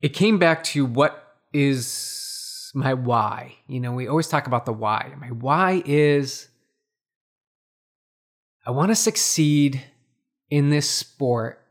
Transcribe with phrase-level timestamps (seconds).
[0.00, 3.56] it came back to what is my why.
[3.66, 5.12] You know, we always talk about the why.
[5.20, 6.48] My why is
[8.66, 9.82] I want to succeed
[10.50, 11.64] in this sport.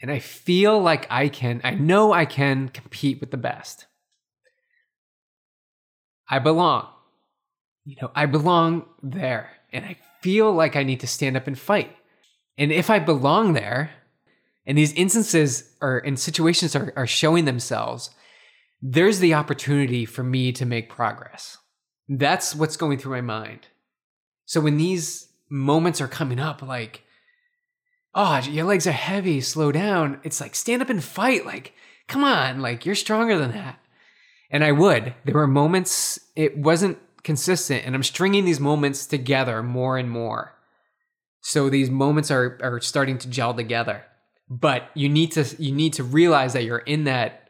[0.00, 3.86] And I feel like I can, I know I can compete with the best.
[6.28, 6.88] I belong.
[7.86, 9.50] You know, I belong there.
[9.72, 11.94] And I feel like I need to stand up and fight.
[12.58, 13.90] And if I belong there,
[14.66, 18.10] and these instances are and situations are, are showing themselves,
[18.80, 21.58] there's the opportunity for me to make progress.
[22.08, 23.68] That's what's going through my mind.
[24.46, 27.02] So when these moments are coming up, like,
[28.14, 31.46] oh, your legs are heavy, slow down, it's like stand up and fight.
[31.46, 31.72] Like,
[32.08, 33.78] come on, like you're stronger than that.
[34.50, 35.14] And I would.
[35.24, 40.54] There were moments, it wasn't consistent, and I'm stringing these moments together more and more.
[41.40, 44.04] So these moments are, are starting to gel together.
[44.48, 47.48] But you need to you need to realize that you're in that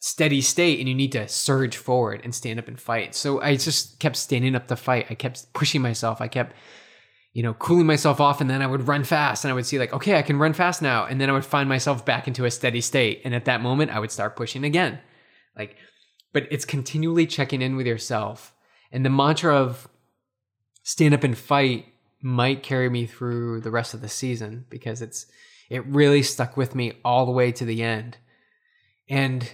[0.00, 3.14] steady state and you need to surge forward and stand up and fight.
[3.14, 5.06] So I just kept standing up to fight.
[5.08, 6.20] I kept pushing myself.
[6.20, 6.54] I kept
[7.34, 9.78] you know, cooling myself off and then I would run fast and I would see
[9.78, 11.04] like, okay, I can run fast now.
[11.04, 13.22] And then I would find myself back into a steady state.
[13.24, 15.00] And at that moment, I would start pushing again.
[15.56, 15.76] Like,
[16.32, 18.54] but it's continually checking in with yourself.
[18.92, 19.88] And the mantra of
[20.84, 21.86] stand up and fight
[22.22, 25.26] might carry me through the rest of the season because it's,
[25.70, 28.16] it really stuck with me all the way to the end.
[29.08, 29.50] And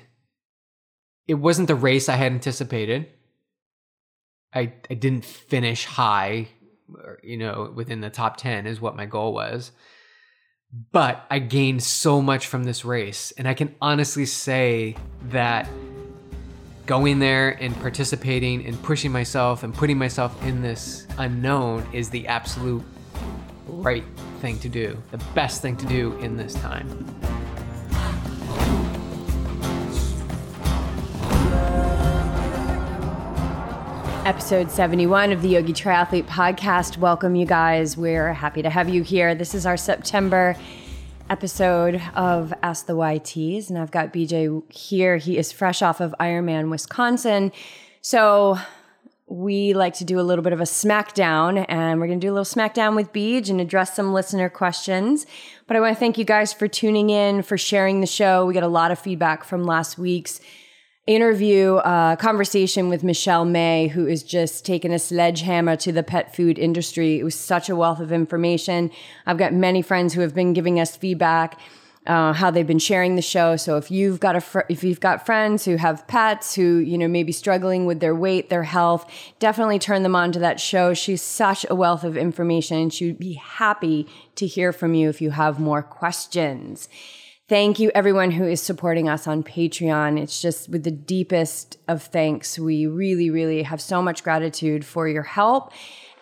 [1.26, 3.08] it wasn't the race I had anticipated.
[4.52, 6.48] I, I didn't finish high
[7.22, 9.72] you know, within the top 10 is what my goal was.
[10.92, 13.32] But I gained so much from this race.
[13.36, 14.96] And I can honestly say
[15.28, 15.68] that
[16.86, 22.26] going there and participating and pushing myself and putting myself in this unknown is the
[22.26, 22.84] absolute
[23.66, 24.04] right
[24.40, 27.06] thing to do, the best thing to do in this time.
[34.26, 36.98] episode 71 of the Yogi Triathlete podcast.
[36.98, 37.96] Welcome, you guys.
[37.96, 39.34] We're happy to have you here.
[39.34, 40.54] This is our September
[41.28, 45.16] episode of Ask the YTs, and I've got BJ here.
[45.16, 47.50] He is fresh off of Ironman Wisconsin.
[48.02, 48.58] So
[49.30, 52.32] we like to do a little bit of a smackdown, and we're going to do
[52.32, 55.24] a little smackdown with Beej and address some listener questions.
[55.68, 58.44] But I want to thank you guys for tuning in, for sharing the show.
[58.44, 60.40] We got a lot of feedback from last week's
[61.06, 66.34] interview, uh, conversation with Michelle May, who is just taking a sledgehammer to the pet
[66.34, 67.20] food industry.
[67.20, 68.90] It was such a wealth of information.
[69.26, 71.58] I've got many friends who have been giving us feedback.
[72.06, 73.56] Uh, how they've been sharing the show.
[73.56, 76.96] So if you've got a fr- if you've got friends who have pets who you
[76.96, 80.60] know may be struggling with their weight, their health, definitely turn them on to that
[80.60, 80.94] show.
[80.94, 82.78] She's such a wealth of information.
[82.78, 84.06] and She'd be happy
[84.36, 86.88] to hear from you if you have more questions.
[87.50, 90.22] Thank you, everyone who is supporting us on Patreon.
[90.22, 92.56] It's just with the deepest of thanks.
[92.58, 95.72] We really, really have so much gratitude for your help.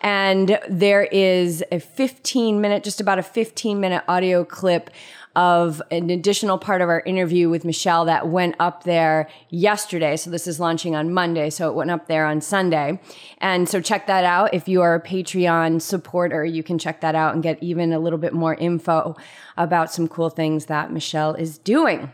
[0.01, 4.89] And there is a 15 minute, just about a 15 minute audio clip
[5.35, 10.17] of an additional part of our interview with Michelle that went up there yesterday.
[10.17, 11.49] So this is launching on Monday.
[11.49, 12.99] So it went up there on Sunday.
[13.37, 14.53] And so check that out.
[14.53, 17.99] If you are a Patreon supporter, you can check that out and get even a
[17.99, 19.15] little bit more info
[19.55, 22.11] about some cool things that Michelle is doing.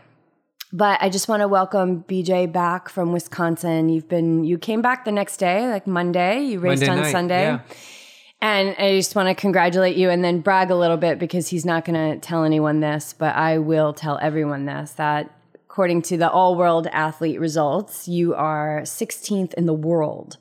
[0.72, 3.88] But I just want to welcome BJ back from Wisconsin.
[3.88, 6.42] You've been, you came back the next day, like Monday.
[6.42, 7.42] You raced Monday on night, Sunday.
[7.42, 7.60] yeah.
[8.40, 11.64] And I just want to congratulate you and then brag a little bit because he's
[11.64, 15.30] not going to tell anyone this, but I will tell everyone this that
[15.64, 20.36] according to the all world athlete results, you are 16th in the world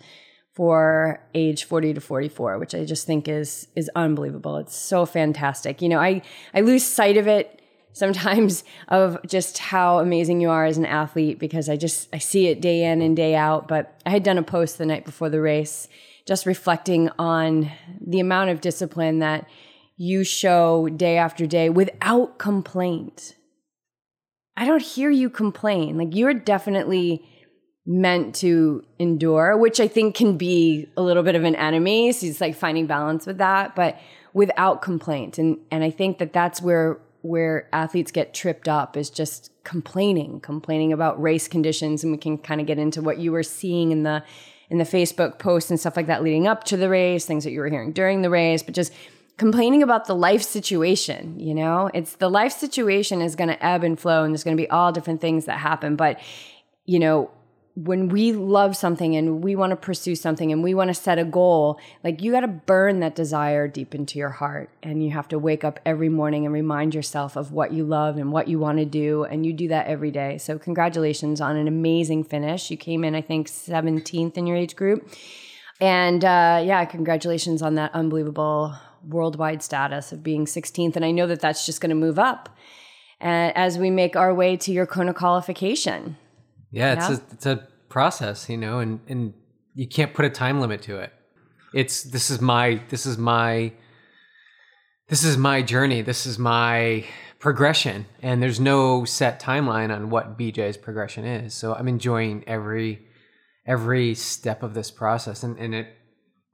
[0.53, 4.57] for age 40 to 44, which I just think is is unbelievable.
[4.57, 5.81] It's so fantastic.
[5.81, 6.22] You know, I
[6.53, 7.61] I lose sight of it
[7.91, 12.47] sometimes of just how amazing you are as an athlete because I just I see
[12.47, 15.29] it day in and day out, but I had done a post the night before
[15.29, 15.88] the race
[16.25, 17.71] just reflecting on
[18.05, 19.47] the amount of discipline that
[19.97, 23.35] you show day after day without complaint.
[24.57, 25.97] I don't hear you complain.
[25.97, 27.25] Like you're definitely
[27.85, 32.11] meant to endure, which I think can be a little bit of an enemy.
[32.11, 33.99] So it's like finding balance with that, but
[34.33, 35.37] without complaint.
[35.37, 40.39] And and I think that that's where where athletes get tripped up is just complaining,
[40.41, 43.91] complaining about race conditions, and we can kind of get into what you were seeing
[43.91, 44.23] in the
[44.70, 47.52] in the Facebook posts and stuff like that leading up to the race, things that
[47.52, 48.91] you were hearing during the race, but just
[49.38, 51.90] complaining about the life situation, you know?
[51.94, 54.70] It's the life situation is going to ebb and flow and there's going to be
[54.70, 56.20] all different things that happen, but
[56.85, 57.32] you know,
[57.75, 61.19] when we love something and we want to pursue something and we want to set
[61.19, 64.69] a goal, like you got to burn that desire deep into your heart.
[64.81, 68.17] And you have to wake up every morning and remind yourself of what you love
[68.17, 69.25] and what you want to do.
[69.25, 70.37] And you do that every day.
[70.37, 72.72] So, congratulations on an amazing finish.
[72.72, 75.13] You came in, I think, 17th in your age group.
[75.81, 78.73] And uh, yeah, congratulations on that unbelievable
[79.05, 80.95] worldwide status of being 16th.
[80.95, 82.47] And I know that that's just going to move up
[83.19, 86.16] uh, as we make our way to your Kona qualification.
[86.75, 89.33] Yeah, it's a it's a process, you know, and and
[89.73, 91.13] you can't put a time limit to it.
[91.73, 93.72] It's this is my this is my
[95.07, 96.01] this is my journey.
[96.01, 97.05] This is my
[97.39, 101.53] progression, and there's no set timeline on what BJ's progression is.
[101.53, 103.07] So I'm enjoying every
[103.66, 105.87] every step of this process, and and it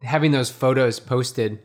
[0.04, 1.60] having those photos posted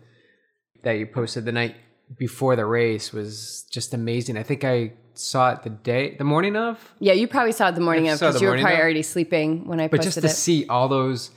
[0.83, 1.77] that you posted the night
[2.17, 4.39] before the race was just amazing.
[4.39, 6.93] I think I saw it the day, the morning of.
[6.99, 8.81] Yeah, you probably saw it the morning I of because you were probably of.
[8.81, 10.31] already sleeping when I But just to it.
[10.31, 11.31] see all those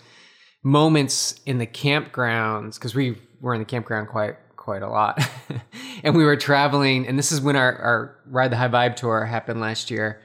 [0.63, 5.19] moments in the campgrounds, because we were in the campground quite quite a lot,
[6.03, 7.07] and we were traveling.
[7.07, 10.21] And this is when our our ride the high vibe tour happened last year,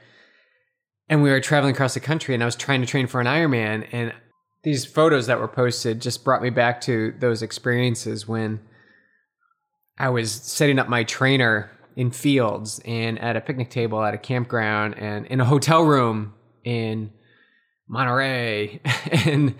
[1.09, 2.33] and we were traveling across the country.
[2.33, 4.13] And I was trying to train for an Ironman, and
[4.63, 8.59] these photos that were posted just brought me back to those experiences when
[9.97, 14.17] I was setting up my trainer in fields and at a picnic table at a
[14.17, 16.33] campground and in a hotel room
[16.63, 17.11] in
[17.87, 18.81] Monterey.
[19.25, 19.55] and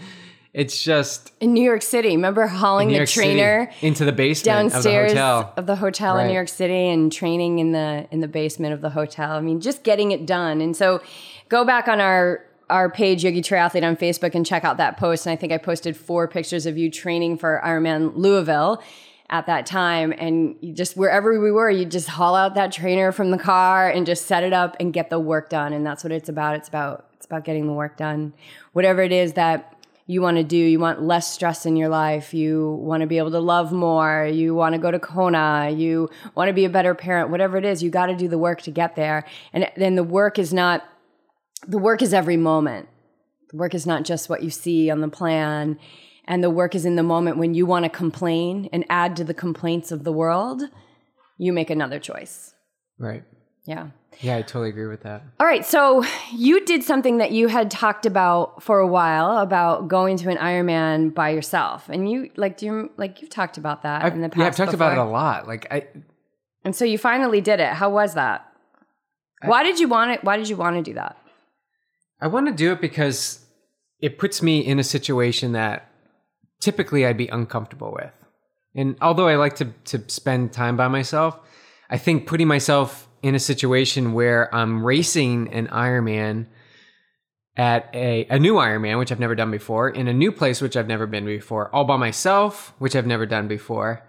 [0.53, 2.09] it's just in New York City.
[2.15, 5.53] Remember hauling the York City trainer into the basement downstairs of the hotel.
[5.57, 8.81] of the hotel in New York City and training in the in the basement of
[8.81, 9.33] the hotel.
[9.33, 10.61] I mean, just getting it done.
[10.61, 11.01] And so,
[11.49, 15.25] go back on our our page Yogi Triathlete on Facebook and check out that post.
[15.25, 18.81] And I think I posted four pictures of you training for Ironman Louisville
[19.29, 20.13] at that time.
[20.17, 23.89] And you just wherever we were, you just haul out that trainer from the car
[23.89, 25.73] and just set it up and get the work done.
[25.73, 26.55] And that's what it's about.
[26.55, 28.33] It's about it's about getting the work done.
[28.73, 29.75] Whatever it is that
[30.07, 30.57] you want to do.
[30.57, 32.33] You want less stress in your life.
[32.33, 34.29] You want to be able to love more.
[34.31, 35.71] You want to go to Kona.
[35.71, 37.31] You want to be a better parent.
[37.31, 39.25] Whatever it is, you got to do the work to get there.
[39.51, 40.83] And then the work is not,
[41.67, 42.87] the work is every moment.
[43.49, 45.79] The work is not just what you see on the plan.
[46.27, 49.23] And the work is in the moment when you want to complain and add to
[49.23, 50.63] the complaints of the world,
[51.37, 52.53] you make another choice.
[52.97, 53.23] Right.
[53.65, 53.89] Yeah.
[54.21, 55.23] Yeah, I totally agree with that.
[55.39, 59.87] All right, so you did something that you had talked about for a while about
[59.87, 63.83] going to an Ironman by yourself, and you like do you like you've talked about
[63.83, 64.39] that I've, in the past.
[64.39, 65.47] yeah, I've talked about it a lot.
[65.47, 65.87] Like I,
[66.63, 67.73] and so you finally did it.
[67.73, 68.45] How was that?
[69.43, 70.23] why did you want it?
[70.23, 71.17] Why did you want to do that?
[72.21, 73.45] I want to do it because
[73.99, 75.91] it puts me in a situation that
[76.59, 78.11] typically I'd be uncomfortable with.
[78.75, 81.39] And although I like to to spend time by myself,
[81.89, 86.47] I think putting myself in a situation where I'm racing an Ironman
[87.57, 90.75] at a, a new Ironman, which I've never done before, in a new place, which
[90.75, 94.03] I've never been before, all by myself, which I've never done before,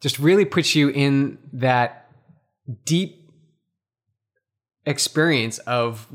[0.00, 2.10] just really puts you in that
[2.84, 3.30] deep
[4.86, 6.06] experience of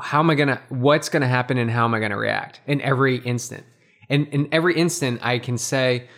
[0.00, 3.18] how am I gonna, what's gonna happen, and how am I gonna react in every
[3.18, 3.64] instant.
[4.08, 6.08] And in every instant, I can say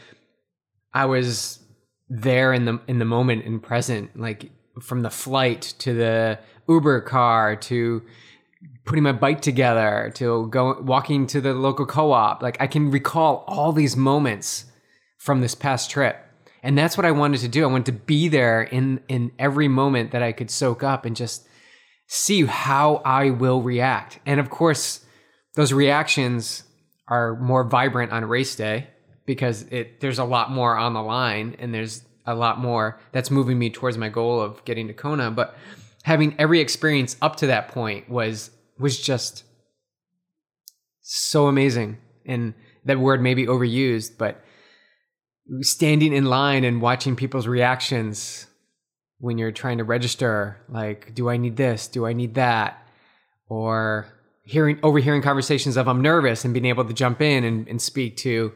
[0.92, 1.60] I was
[2.08, 4.50] there in the in the moment and present, like
[4.80, 6.38] from the flight to the
[6.68, 8.02] Uber car to
[8.84, 12.42] putting my bike together to go walking to the local co-op.
[12.42, 14.66] Like I can recall all these moments
[15.18, 16.16] from this past trip.
[16.62, 17.64] And that's what I wanted to do.
[17.64, 21.14] I wanted to be there in in every moment that I could soak up and
[21.14, 21.46] just
[22.08, 24.20] see how I will react.
[24.26, 25.04] And of course,
[25.54, 26.64] those reactions
[27.08, 28.88] are more vibrant on race day
[29.26, 33.30] because it there's a lot more on the line and there's a lot more that's
[33.30, 35.30] moving me towards my goal of getting to Kona.
[35.30, 35.56] But
[36.02, 39.44] having every experience up to that point was was just
[41.02, 41.98] so amazing.
[42.26, 44.42] And that word may be overused, but
[45.60, 48.46] standing in line and watching people's reactions
[49.18, 51.88] when you're trying to register, like, do I need this?
[51.88, 52.82] Do I need that?
[53.48, 54.06] Or
[54.46, 58.16] hearing overhearing conversations of I'm nervous and being able to jump in and, and speak
[58.18, 58.52] to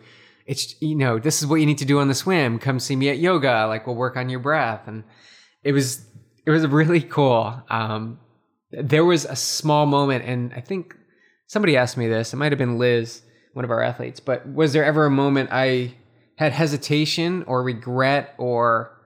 [0.46, 2.58] it's you know, this is what you need to do on the swim.
[2.58, 4.86] Come see me at yoga, like we'll work on your breath.
[4.86, 5.04] And
[5.62, 6.06] it was
[6.46, 7.62] it was really cool.
[7.68, 8.18] Um
[8.70, 10.96] there was a small moment and I think
[11.48, 14.72] somebody asked me this, it might have been Liz, one of our athletes, but was
[14.72, 15.96] there ever a moment I
[16.36, 18.96] had hesitation or regret or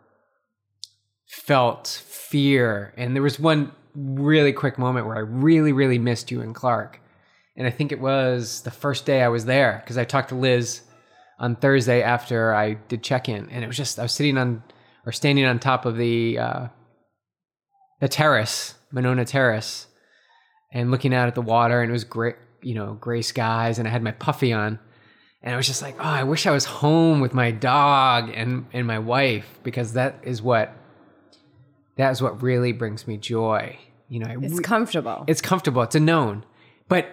[1.26, 2.92] felt fear.
[2.96, 7.00] And there was one really quick moment where I really, really missed you and Clark.
[7.56, 10.34] And I think it was the first day I was there because I talked to
[10.34, 10.82] Liz
[11.38, 13.48] on Thursday after I did check in.
[13.50, 14.62] And it was just, I was sitting on
[15.06, 16.66] or standing on top of the, uh,
[18.00, 19.86] the terrace, Monona Terrace,
[20.72, 21.80] and looking out at the water.
[21.80, 22.36] And it was great.
[22.62, 24.78] you know, gray skies and I had my puffy on.
[25.42, 28.66] And I was just like, oh, I wish I was home with my dog and,
[28.72, 30.74] and my wife because that is what
[31.96, 33.78] that is what really brings me joy.
[34.08, 35.24] You know, It's re- comfortable.
[35.26, 35.82] it's comfortable.
[35.82, 36.44] It's a known,
[36.88, 37.06] but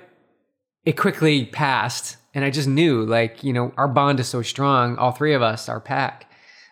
[0.86, 4.98] it quickly passed, and I just knew, like, you know, our bond is so strong.
[4.98, 6.30] All three of us, our pack,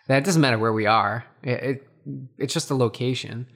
[0.08, 1.24] that it doesn't matter where we are.
[1.42, 1.88] It, it
[2.38, 3.46] it's just a location,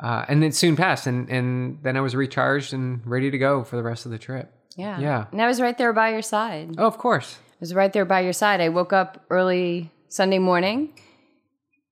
[0.00, 3.64] uh, and it soon passed, and and then I was recharged and ready to go
[3.64, 4.52] for the rest of the trip.
[4.76, 4.98] yeah.
[5.00, 5.24] yeah.
[5.32, 6.74] And I was right there by your side.
[6.78, 7.38] Oh, of course.
[7.52, 8.60] I was right there by your side.
[8.60, 10.92] I woke up early Sunday morning,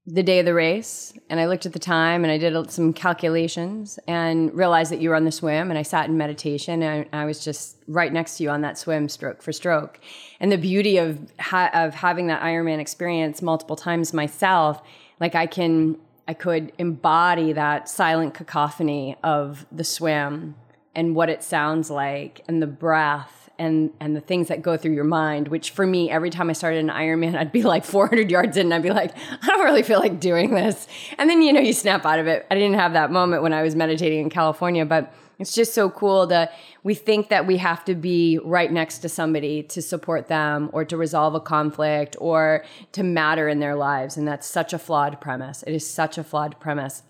[0.06, 2.92] the day of the race, and I looked at the time and I did some
[2.92, 5.70] calculations and realized that you were on the swim.
[5.70, 8.76] And I sat in meditation and I was just right next to you on that
[8.76, 9.98] swim, stroke for stroke.
[10.40, 14.82] And the beauty of ha- of having that Ironman experience multiple times myself,
[15.20, 15.96] like I can,
[16.28, 20.54] I could embody that silent cacophony of the swim
[20.94, 24.92] and what it sounds like and the breath and and the things that go through
[24.92, 28.30] your mind which for me every time i started an ironman i'd be like 400
[28.30, 30.86] yards in and i'd be like i don't really feel like doing this.
[31.18, 32.46] And then you know you snap out of it.
[32.50, 35.90] I didn't have that moment when i was meditating in california but it's just so
[35.90, 40.28] cool that we think that we have to be right next to somebody to support
[40.28, 44.72] them or to resolve a conflict or to matter in their lives and that's such
[44.72, 45.64] a flawed premise.
[45.64, 47.02] It is such a flawed premise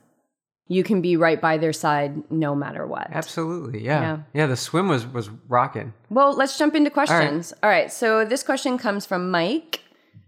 [0.66, 3.84] you can be right by their side no matter what Absolutely.
[3.84, 4.00] Yeah.
[4.00, 4.18] Yeah.
[4.32, 4.46] Yeah.
[4.46, 5.92] the swim was was rocking.
[6.10, 7.52] Well, let's jump into questions.
[7.62, 7.92] All right.
[7.92, 9.80] So this question comes from Mike.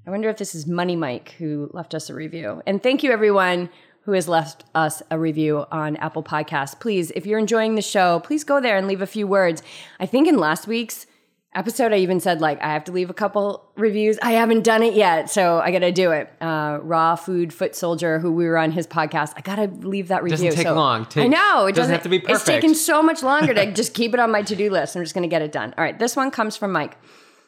[0.07, 2.63] I wonder if this is Money Mike who left us a review.
[2.67, 3.71] And thank you, everyone
[4.03, 6.79] who has left us a review on Apple Podcasts.
[6.79, 9.65] Please, if you're enjoying the show, please go there and leave a few words.
[9.99, 11.07] I think in last week's
[11.57, 14.19] episode, I even said, like, I have to leave a couple reviews.
[14.23, 16.31] I haven't done it yet, so I got to do it.
[16.41, 20.09] Uh, Raw Food Foot Soldier, who we were on his podcast, I got to leave
[20.09, 20.37] that review.
[20.51, 21.07] Doesn't take So- long.
[21.17, 21.67] I know.
[21.67, 24.31] It doesn't have to be It's taken so much longer to just keep it on
[24.31, 24.95] my to-do list.
[24.97, 25.75] I'm just going to get it done.
[25.77, 26.97] All right, this one comes from Mike.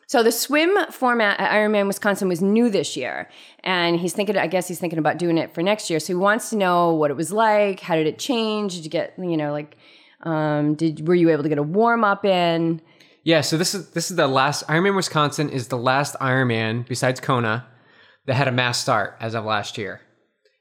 [0.07, 3.29] So the swim format at Ironman Wisconsin was new this year,
[3.63, 4.39] and he's thinking.
[4.39, 6.01] I guess he's thinking about doing it for next year.
[6.01, 7.81] So he wants to know what it was like.
[7.81, 8.77] How did it change?
[8.77, 9.77] Did you get you know like
[10.23, 12.81] um, did were you able to get a warm up in?
[13.29, 17.21] Yeah, so this is this is the last Ironman Wisconsin is the last Ironman besides
[17.21, 17.67] Kona
[18.25, 20.01] that had a mass start as of last year.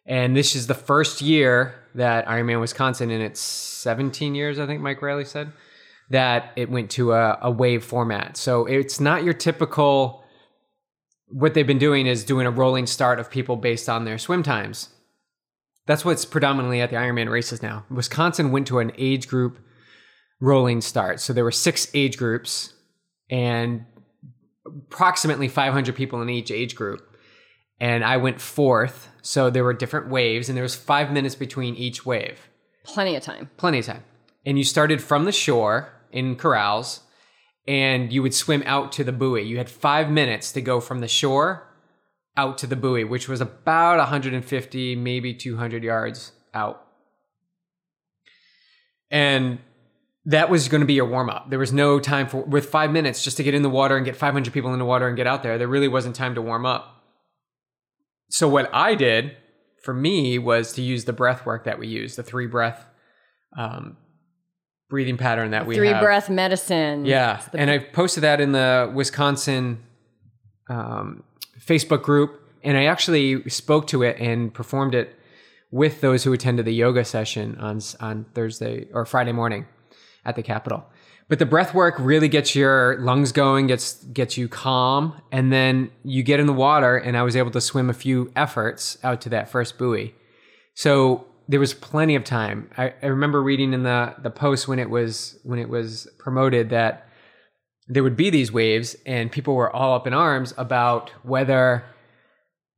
[0.05, 4.81] And this is the first year that Ironman Wisconsin in its 17 years, I think
[4.81, 5.53] Mike Riley said,
[6.09, 8.36] that it went to a, a wave format.
[8.36, 10.25] So it's not your typical
[11.29, 14.43] what they've been doing is doing a rolling start of people based on their swim
[14.43, 14.89] times.
[15.86, 17.86] That's what's predominantly at the Ironman races now.
[17.89, 19.57] Wisconsin went to an age group
[20.39, 21.20] rolling start.
[21.20, 22.74] So there were six age groups
[23.29, 23.86] and
[24.65, 27.15] approximately 500 people in each age group.
[27.79, 29.10] And I went fourth.
[29.22, 32.50] So there were different waves and there was five minutes between each wave.
[32.84, 33.50] Plenty of time.
[33.58, 34.03] Plenty of time.
[34.46, 37.01] And you started from the shore in corrals
[37.67, 39.44] and you would swim out to the buoy.
[39.44, 41.67] You had five minutes to go from the shore
[42.38, 46.86] out to the buoy, which was about 150, maybe 200 yards out.
[49.10, 49.60] And
[50.27, 51.50] that was going to be your warm up.
[51.50, 54.05] There was no time for, with five minutes just to get in the water and
[54.05, 55.57] get 500 people in the water and get out there.
[55.57, 57.01] There really wasn't time to warm up.
[58.29, 59.38] So, what I did
[59.81, 62.86] for me was to use the breath work that we use, the three breath
[63.57, 63.96] um,
[64.89, 66.01] breathing pattern that we Three have.
[66.01, 67.05] breath medicine.
[67.05, 69.81] Yeah, and I posted that in the Wisconsin
[70.69, 71.24] um,
[71.57, 75.15] Facebook group, and I actually spoke to it and performed it
[75.72, 79.67] with those who attended the yoga session on on Thursday or Friday morning
[80.27, 80.86] at the Capitol.
[81.29, 85.91] But the breath work really gets your lungs going, gets gets you calm, and then
[86.03, 86.96] you get in the water.
[86.96, 90.15] And I was able to swim a few efforts out to that first buoy.
[90.75, 92.69] So there was plenty of time.
[92.77, 96.69] I, I remember reading in the the post when it was when it was promoted
[96.69, 97.10] that
[97.89, 101.84] there would be these waves, and people were all up in arms about whether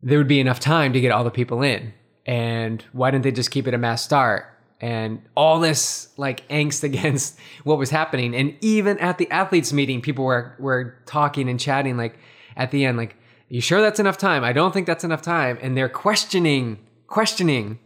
[0.02, 1.94] there would be enough time to get all the people in,
[2.26, 4.46] and why didn't they just keep it a mass start?
[4.82, 10.02] And all this like angst against what was happening, and even at the athletes meeting,
[10.02, 12.18] people were were talking and chatting like
[12.56, 13.16] at the end, like,
[13.50, 14.44] "You sure that's enough time?
[14.44, 17.80] I don't think that's enough time," and they're questioning questioning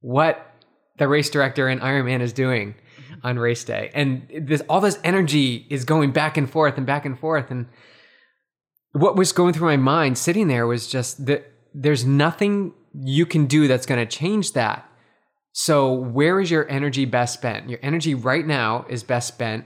[0.00, 0.54] what
[0.98, 3.26] the race director in Ironman is doing mm-hmm.
[3.26, 3.90] on race day.
[3.92, 7.50] And this all this energy is going back and forth and back and forth.
[7.50, 7.66] And
[8.92, 13.46] what was going through my mind sitting there was just that there's nothing you can
[13.46, 14.85] do that's going to change that.
[15.58, 17.70] So where is your energy best spent?
[17.70, 19.64] Your energy right now is best spent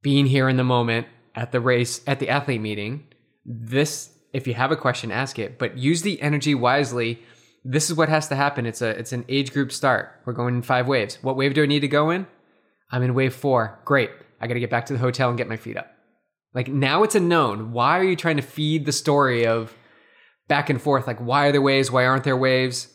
[0.00, 3.04] being here in the moment at the race at the athlete meeting.
[3.44, 7.20] This if you have a question ask it, but use the energy wisely
[7.66, 8.64] this is what has to happen.
[8.64, 10.22] It's a it's an age group start.
[10.24, 11.18] We're going in five waves.
[11.20, 12.26] What wave do I need to go in?
[12.90, 13.78] I'm in wave four.
[13.84, 14.08] Great.
[14.40, 15.92] I got to get back to the hotel and get my feet up.
[16.54, 17.72] Like now it's a known.
[17.72, 19.76] Why are you trying to feed the story of
[20.48, 21.06] back and forth?
[21.06, 21.90] Like, why are there waves?
[21.90, 22.88] Why aren't there waves?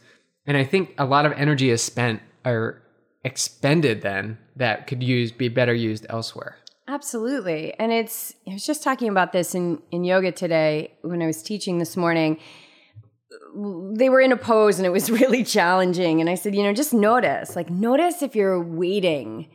[0.47, 2.81] And I think a lot of energy is spent or
[3.23, 6.57] expended then that could use be better used elsewhere.
[6.87, 7.73] Absolutely.
[7.77, 11.43] And it's I was just talking about this in in yoga today when I was
[11.43, 12.39] teaching this morning.
[13.53, 16.73] They were in a pose and it was really challenging and I said, you know,
[16.73, 19.49] just notice, like notice if you're waiting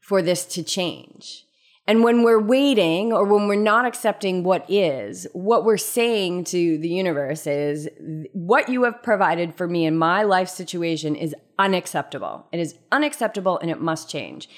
[0.00, 1.44] for this to change.
[1.88, 6.76] And when we're waiting or when we're not accepting what is, what we're saying to
[6.76, 7.88] the universe is
[8.34, 12.46] what you have provided for me in my life situation is unacceptable.
[12.52, 14.50] It is unacceptable and it must change.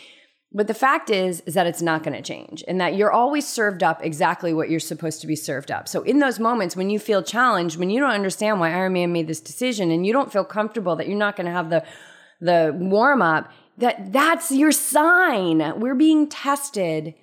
[0.52, 3.46] But the fact is is that it's not going to change and that you're always
[3.46, 5.86] served up exactly what you're supposed to be served up.
[5.86, 9.28] So in those moments when you feel challenged, when you don't understand why Ironman made
[9.28, 11.84] this decision and you don't feel comfortable that you're not going to have the
[12.40, 15.80] the warm up, that that's your sign.
[15.80, 17.14] We're being tested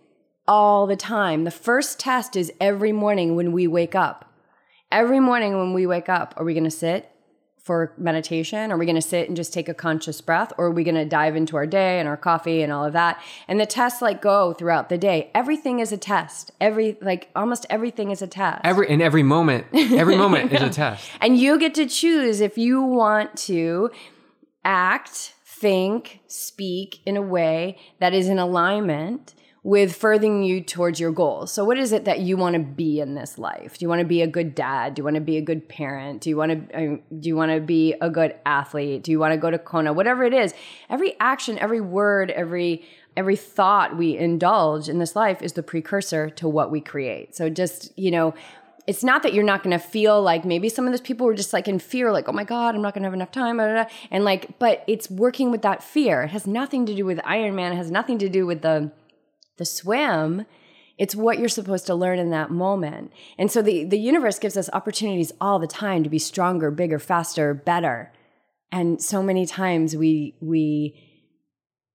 [0.47, 1.43] all the time.
[1.43, 4.31] The first test is every morning when we wake up.
[4.91, 7.11] Every morning when we wake up, are we going to sit
[7.67, 8.71] for meditation?
[8.71, 10.53] Are we going to sit and just take a conscious breath?
[10.57, 12.93] Or are we going to dive into our day and our coffee and all of
[12.93, 13.21] that?
[13.49, 15.29] And the tests like go throughout the day.
[15.35, 16.51] Everything is a test.
[16.61, 18.61] Every, like almost everything is a test.
[18.63, 21.09] Every in every moment, every moment is a test.
[21.19, 23.91] And you get to choose if you want to
[24.63, 29.33] act, think, speak in a way that is in alignment
[29.67, 31.51] with furthering you towards your goals.
[31.51, 33.77] So, what is it that you want to be in this life?
[33.77, 34.93] Do you want to be a good dad?
[34.93, 36.21] Do you want to be a good parent?
[36.21, 39.03] Do you want to uh, do you want to be a good athlete?
[39.03, 39.91] Do you want to go to Kona?
[39.91, 40.53] Whatever it is,
[40.89, 42.85] every action, every word, every
[43.17, 47.35] every thought we indulge in this life is the precursor to what we create.
[47.35, 48.33] So, just you know.
[48.87, 51.33] It's not that you're not going to feel like maybe some of those people were
[51.33, 53.57] just like in fear, like, oh my God, I'm not going to have enough time.
[53.57, 53.91] Blah, blah, blah.
[54.09, 56.23] And like, but it's working with that fear.
[56.23, 57.73] It has nothing to do with Ironman.
[57.73, 58.91] It has nothing to do with the,
[59.57, 60.45] the swim
[60.97, 64.57] it's what you're supposed to learn in that moment and so the, the universe gives
[64.57, 68.11] us opportunities all the time to be stronger bigger faster better
[68.71, 70.95] and so many times we we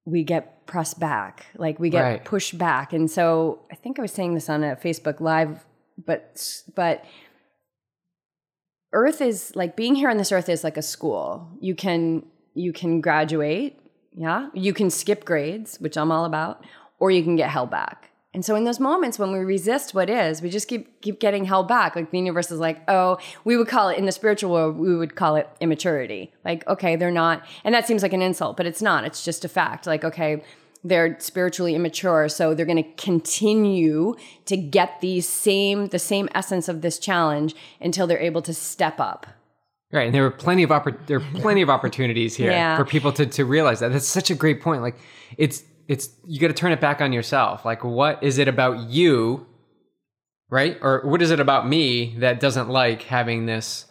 [0.05, 2.25] we get pressed back like we get Right.
[2.25, 5.65] pushed back and so i think i was saying this on a facebook live
[6.05, 7.05] but but
[8.93, 11.49] earth is like being here on this earth is like a school.
[11.61, 12.25] You can
[12.55, 13.79] you can graduate
[14.15, 14.51] yeah?
[14.53, 16.65] You can skip grades which i'm all about
[16.99, 18.11] or you can get held back.
[18.35, 21.45] And so in those moments when we resist what is we just keep keep getting
[21.45, 21.97] held back.
[21.97, 24.95] Like the universe is like oh we would call it in the spiritual world we
[24.95, 26.33] would call it immaturity.
[26.45, 29.05] Like okay they're not and that seems like an insult but it's not.
[29.05, 29.87] It's just a fact.
[29.87, 30.43] Like okay
[30.85, 34.15] they're spiritually immature so they're going to continue
[34.47, 38.99] to get these same the same essence of this challenge until they're able to step
[39.01, 39.27] up
[39.95, 42.79] Right, and there were plenty of oppor- there are plenty of opportunities here Yeah.
[42.79, 43.93] for people to to realize that.
[43.93, 44.81] That's such a great point.
[44.81, 44.97] Like
[45.37, 47.67] it's it's you got to turn it back on yourself.
[47.67, 49.47] Like what is it about you,
[50.49, 50.79] right?
[50.81, 53.85] Or what is it about me that doesn't like having this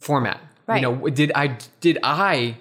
[0.00, 0.40] format?
[0.66, 0.82] Right.
[0.82, 2.56] You know, did I did I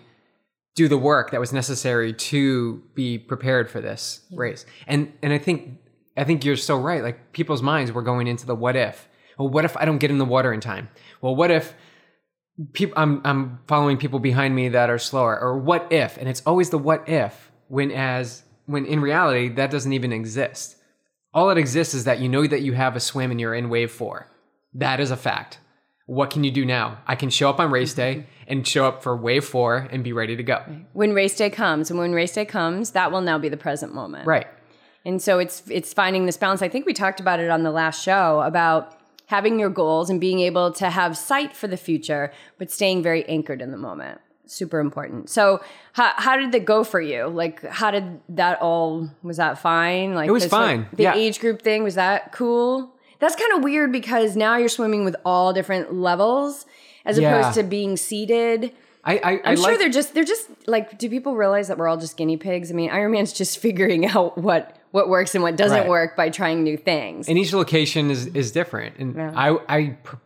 [0.80, 4.66] do the work that was necessary to be prepared for this race?
[4.88, 5.78] And and I think
[6.16, 7.04] I think you're so right.
[7.04, 9.10] Like people's minds were going into the what if.
[9.38, 10.88] Well, what if I don't get in the water in time?
[11.22, 11.74] Well, what if
[12.72, 16.42] people I'm I'm following people behind me that are slower or what if and it's
[16.46, 20.78] always the what if when as when in reality that doesn't even exist.
[21.34, 23.70] All that exists is that you know that you have a swim and you're in
[23.70, 24.28] wave 4.
[24.76, 25.60] That is a fact.
[26.10, 26.98] What can you do now?
[27.06, 28.30] I can show up on race day mm-hmm.
[28.48, 30.64] and show up for wave 4 and be ready to go.
[30.94, 33.94] when race day comes and when race day comes that will now be the present
[33.94, 34.48] moment Right.
[35.06, 36.62] And so it's it's finding this balance.
[36.62, 40.20] I think we talked about it on the last show about having your goals and
[40.20, 44.20] being able to have sight for the future, but staying very anchored in the moment.
[44.46, 45.30] Super important.
[45.30, 45.62] So
[45.94, 47.28] how how did that go for you?
[47.28, 50.16] Like how did that all was that fine?
[50.16, 51.16] Like It was like, fine, the yeah.
[51.16, 52.94] age group thing was that cool?
[53.20, 56.66] That's kind of weird because now you're swimming with all different levels
[57.06, 57.38] as Yeah.
[57.40, 58.72] opposed to being seated.
[59.04, 61.78] I I, I I'm sure like they're just they're just like do people realize that
[61.78, 62.72] we're all just guinea pigs?
[62.72, 65.90] I mean, Ironman's just figuring out what what works and what doesn't Right.
[65.90, 67.28] work by trying new things.
[67.30, 69.32] and each location is is different and Yeah.
[69.36, 70.18] i i per-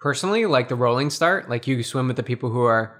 [0.00, 2.94] personally like the rolling start like you swim with the people who are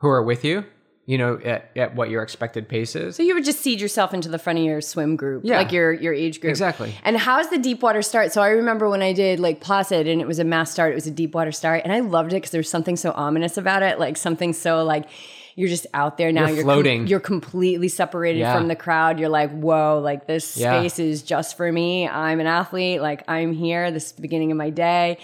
[0.00, 0.64] who are with you
[1.06, 4.14] you know at, at what your expected pace is so you would just seed yourself
[4.14, 5.56] into the front of your swim group, Yeah.
[5.58, 6.50] like your your age group.
[6.50, 6.94] Exactly.
[7.04, 8.32] And how does the deep water start?
[8.32, 10.94] So I remember when I did Lake Placid and it was a mass start, it
[10.94, 13.82] was a deep water start, and I loved it because there's something so ominous about
[13.82, 15.06] it, like something so like
[15.54, 16.46] you're just out there now.
[16.46, 17.06] You're com- floating.
[17.08, 18.56] you're completely separated Yeah.
[18.56, 19.18] from the crowd.
[19.20, 20.78] You're like, whoa, like this Yeah.
[20.80, 22.08] space is just for me.
[22.08, 23.02] I'm an athlete.
[23.02, 23.90] Like I'm here.
[23.90, 25.18] This is the beginning of my day.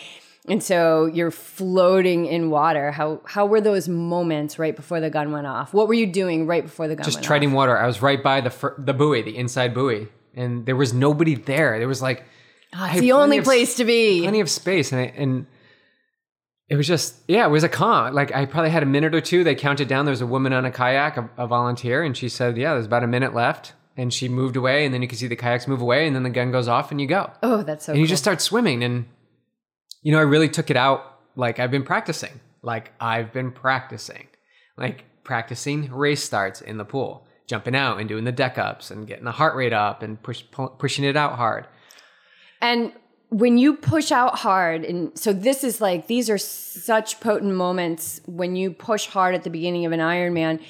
[0.48, 2.90] And so you're floating in water.
[2.90, 5.74] How how were those moments right before the gun went off?
[5.74, 7.76] What were you doing right before the gun Just treading water.
[7.76, 11.34] I was right by the fir- the buoy, the inside buoy, and there was nobody
[11.34, 11.78] there.
[11.78, 12.24] There was like
[12.74, 12.90] ah, off?
[12.90, 14.22] I It's the only of- place to be.
[14.22, 15.46] plenty of space, and I, and
[16.68, 18.14] it was just yeah, it was a calm.
[18.14, 19.44] Like I probably had a minute or two.
[19.44, 20.04] They counted down.
[20.04, 22.86] There was a woman on a kayak, a, a volunteer, and she said, "Yeah, there's
[22.86, 25.66] about a minute left." And she moved away, and then you can see the kayaks
[25.66, 27.32] move away, and then the gun goes off, and you go.
[27.42, 29.06] oh, that's so and you just start swimming and
[30.08, 34.26] you know i really took it out like i've been practicing like i've been practicing
[34.78, 39.06] like practicing race starts in the pool jumping out and doing the deck ups and
[39.06, 41.66] getting the heart rate up and push, pu- pushing it out hard.
[42.60, 42.92] And
[43.30, 48.20] when you push out hard, and so this is like these are such potent moments
[48.26, 50.62] when you push hard at the beginning of an Ironman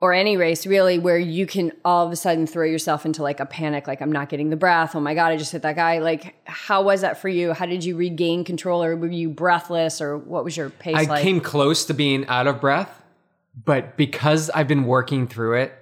[0.00, 3.40] or any race, really, where you can all of a sudden throw yourself into like
[3.40, 4.96] a panic, like I'm not getting the breath.
[4.96, 5.98] Oh my god, I just hit that guy.
[5.98, 7.52] Like, how was that for you?
[7.52, 11.02] How did you regain control, or were you breathless, or what was your pace i
[11.02, 11.22] like?
[11.22, 13.02] came close to being out of breath
[13.64, 15.72] but because i've been working through it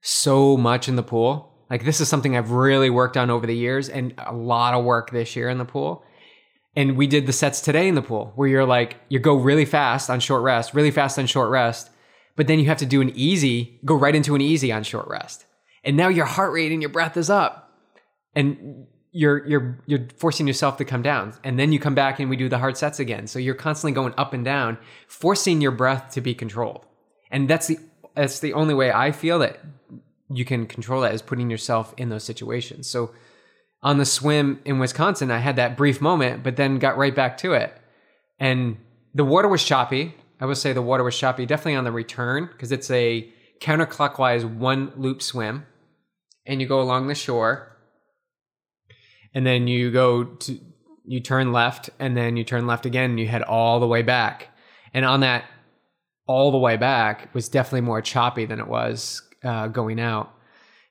[0.00, 3.54] so much in the pool like this is something i've really worked on over the
[3.56, 6.02] years and a lot of work this year in the pool
[6.76, 9.64] and we did the sets today in the pool where you're like you go really
[9.64, 11.90] fast on short rest really fast on short rest
[12.36, 15.06] but then you have to do an easy go right into an easy on short
[15.08, 15.46] rest.
[15.84, 17.70] And now your heart rate and your breath is up
[18.34, 21.34] and you're you're you're forcing yourself to come down.
[21.44, 23.26] And then you come back and we do the hard sets again.
[23.26, 26.84] So you're constantly going up and down forcing your breath to be controlled.
[27.30, 27.78] And that's the
[28.14, 29.58] that's the only way i feel that
[30.30, 32.88] you can control that is putting yourself in those situations.
[32.88, 33.12] So
[33.82, 37.38] on the swim in wisconsin i had that brief moment but then got right back
[37.38, 37.76] to it.
[38.40, 38.78] And
[39.14, 42.48] the water was choppy i would say the water was choppy definitely on the return
[42.52, 43.28] because it's a
[43.60, 45.66] counterclockwise one loop swim
[46.46, 47.76] and you go along the shore
[49.34, 50.58] and then you go to
[51.04, 54.02] you turn left and then you turn left again and you head all the way
[54.02, 54.48] back.
[54.94, 55.44] And on that
[56.26, 60.30] all the way back was definitely more choppy than it was uh, going out.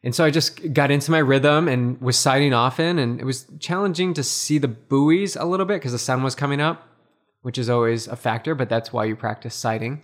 [0.04, 3.48] And so i just got into my rhythm and was sighting often and it was
[3.60, 6.88] challenging to see the buoys a little bit because the sun was coming up
[7.44, 10.02] which is always a factor but that's why you practice sighting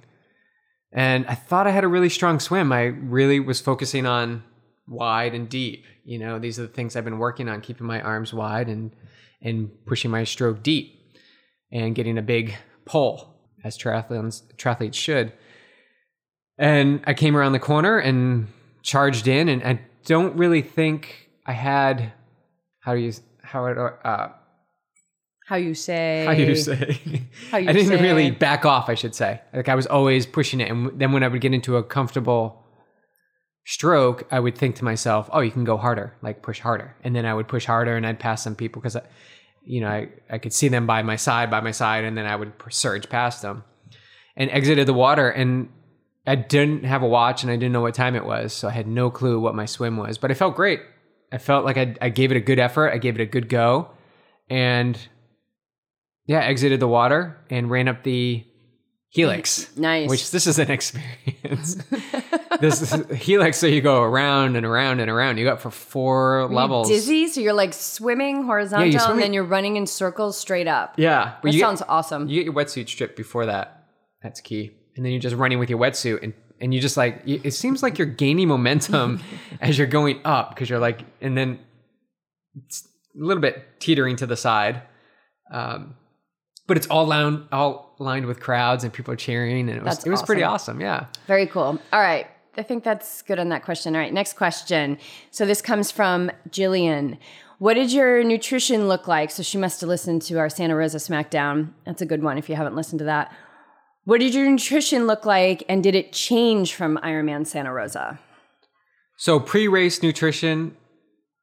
[0.94, 4.44] and i thought i had a really strong swim i really was focusing on
[4.90, 5.86] wide and deep.
[6.04, 8.92] You know, these are the things I've been working on, keeping my arms wide and
[9.42, 11.00] and pushing my stroke deep
[11.72, 15.32] and getting a big pull as triathlons triathletes should.
[16.58, 18.48] And I came around the corner and
[18.82, 22.12] charged in and I don't really think I had
[22.82, 24.30] how do you how it uh
[25.50, 26.26] how you say?
[26.26, 27.00] how you say.
[27.52, 28.02] How you I didn't say.
[28.02, 29.42] really back off I should say.
[29.54, 32.64] Like I was always pushing it and then when I would get into a comfortable
[33.70, 37.16] stroke, I would think to myself, "Oh, you can go harder, like push harder," and
[37.16, 38.98] then I would push harder, and I'd pass some people because,
[39.64, 42.26] you know, I, I could see them by my side, by my side, and then
[42.26, 43.64] I would surge past them,
[44.36, 45.70] and exited the water, and
[46.26, 48.72] I didn't have a watch, and I didn't know what time it was, so I
[48.72, 50.82] had no clue what my swim was, but I felt great.
[51.32, 53.50] I felt like I, I gave it a good effort, I gave it a good
[53.50, 53.92] go,
[54.50, 54.98] and
[56.30, 58.46] yeah, exited the water and ran up the
[59.10, 59.68] helix.
[59.78, 60.08] Nice.
[60.10, 61.76] Which this is an experience.
[62.62, 65.38] this is helix, so you go around and around and around.
[65.40, 66.88] You go up for four Are levels.
[66.88, 70.94] dizzy, so you're like swimming horizontal, and swimming- then you're running in circles straight up.
[70.98, 72.28] Yeah, but that you sounds get, awesome.
[72.30, 73.88] you get your wetsuit stripped before that.
[74.22, 74.72] That's key.
[74.96, 77.52] And then you're just running with your wetsuit, and and you just like you- it
[77.56, 79.22] seems like you're gaining momentum
[79.62, 81.58] as you're going up because you're like, and then
[82.66, 82.88] it's
[83.20, 84.84] a little bit teetering to the side.
[85.52, 85.96] Um,
[86.70, 89.96] but it's all lined, all lined with crowds and people are cheering, and it was
[89.96, 90.78] That's it was pretty awesome.
[90.78, 90.82] awesome.
[90.82, 91.08] Yeah.
[91.28, 91.78] Very cool.
[91.92, 92.28] All right.
[92.58, 93.96] I think that's good on that question.
[93.96, 94.98] All right, next question.
[95.32, 97.18] So this comes from Jillian.
[97.58, 99.32] What did your nutrition look like?
[99.32, 101.74] So she must have listened to our Santa Rosa Smackdown.
[101.86, 103.34] That's a good one if you haven't listened to that.
[104.06, 108.20] What did your nutrition look like and did it change from Ironman Santa Rosa?
[109.18, 110.76] So pre-race nutrition,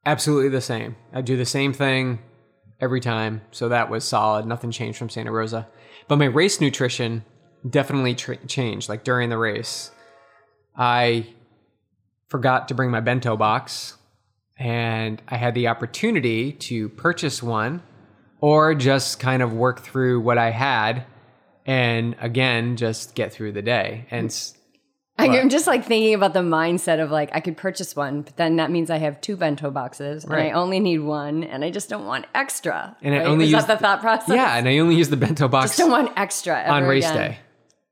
[0.05, 0.97] absolutely the same.
[1.13, 2.19] I do the same thing
[2.81, 4.47] every time, so that was solid.
[4.47, 5.67] Nothing changed from Santa Rosa.
[6.09, 7.25] But my race nutrition
[7.69, 8.89] definitely tra- changed.
[8.89, 9.91] Like during the race,
[10.77, 11.27] I
[12.29, 13.97] forgot to bring my bento box,
[14.59, 17.83] and I had the opportunity to purchase one,
[18.41, 21.05] or just kind of work through what I had,
[21.65, 24.07] and again just get through the day.
[24.11, 24.33] And
[25.19, 28.37] I- I'm just like thinking about the mindset of like I could purchase one, but
[28.37, 31.71] then that means I have two bento boxes and I only need one, and I
[31.71, 32.97] just don't want extra.
[33.03, 34.35] And I only Is use that the thought process?
[34.35, 37.09] yeah, and I only use the bento box just don't want extra ever on race
[37.09, 37.31] again.
[37.33, 37.39] day.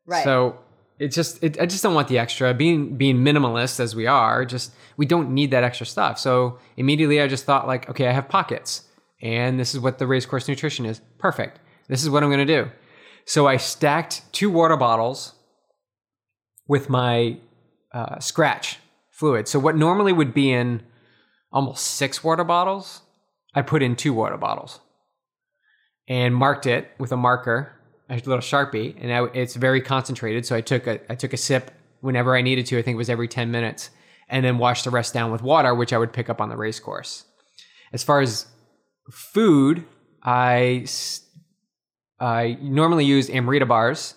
[0.06, 0.24] Right.
[0.24, 0.58] So
[0.98, 2.52] it just it, I just don't want the extra.
[2.54, 6.18] Being being minimalist as we are, just we don't need that extra stuff.
[6.18, 8.82] So immediately I just thought like, okay, I have pockets,
[9.22, 11.00] and this is what the race course nutrition is.
[11.18, 11.58] Perfect.
[11.88, 12.70] This is what I'm going to do.
[13.26, 15.34] So I stacked two water bottles
[16.66, 17.38] with my
[17.92, 18.76] uh, Skratch
[19.10, 19.48] fluid.
[19.48, 20.82] So what normally would be in
[21.52, 23.02] almost six water bottles,
[23.54, 24.80] I put in two water bottles
[26.08, 27.72] and marked it with a marker,
[28.10, 30.44] a little sharpie, and I, it's very concentrated.
[30.44, 32.78] So I took a I took a sip whenever I needed to.
[32.78, 33.90] I think it was every ten minutes,
[34.28, 36.56] and then washed the rest down with water, which I would pick up on the
[36.56, 37.24] race course.
[37.92, 38.46] As far as
[39.10, 39.84] food,
[40.22, 40.86] I
[42.18, 44.14] I normally use Amrita bars.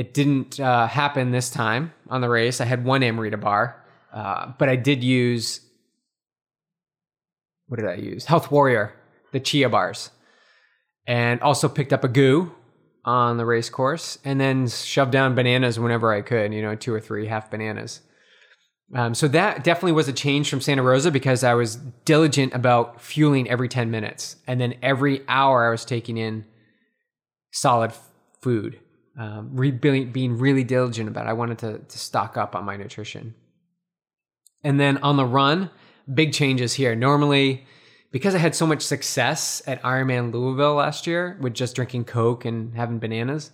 [0.00, 2.62] It didn't uh, happen this time on the race.
[2.62, 3.84] I had one Amrita bar,
[4.14, 5.60] uh, but I did use
[7.66, 8.24] what did I use?
[8.24, 8.94] Health Warrior,
[9.32, 10.10] the chia bars,
[11.06, 12.50] and also picked up a goo
[13.04, 16.54] on the race course, and then shoved down bananas whenever I could.
[16.54, 18.00] You know, two or three half bananas.
[18.94, 23.02] Um, so that definitely was a change from Santa Rosa because I was diligent about
[23.02, 24.36] fueling every 10 minutes.
[24.46, 26.46] And then every hour I was taking in
[27.52, 28.08] solid f-
[28.40, 28.80] food,
[29.20, 31.28] um, re- being really diligent about it.
[31.28, 33.34] I wanted to, to stock up on my nutrition.
[34.64, 35.68] And then on the run,
[36.12, 36.96] big changes here.
[36.96, 37.66] Normally,
[38.12, 42.46] because I had so much success at Ironman Louisville last year with just drinking Coke
[42.46, 43.50] and having bananas,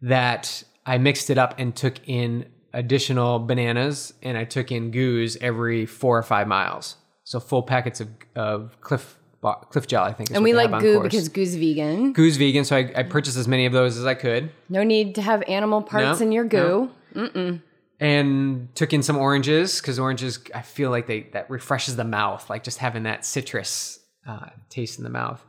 [0.00, 5.36] that I mixed it up and took in additional bananas and I took in goos
[5.40, 6.94] every four or five miles.
[7.24, 10.30] So full packets of, of Clif Clif Gel, I think.
[10.30, 12.12] and we like goo because goo's vegan.
[12.12, 14.50] Goo's vegan, so I, I, purchased as many of those as I could.
[14.68, 16.90] No need to have animal parts no, in your goo.
[17.14, 17.58] No.
[18.00, 22.48] And took in some oranges because oranges, I feel like they that refreshes the mouth,
[22.50, 25.44] like just having that citrus uh, taste in the mouth.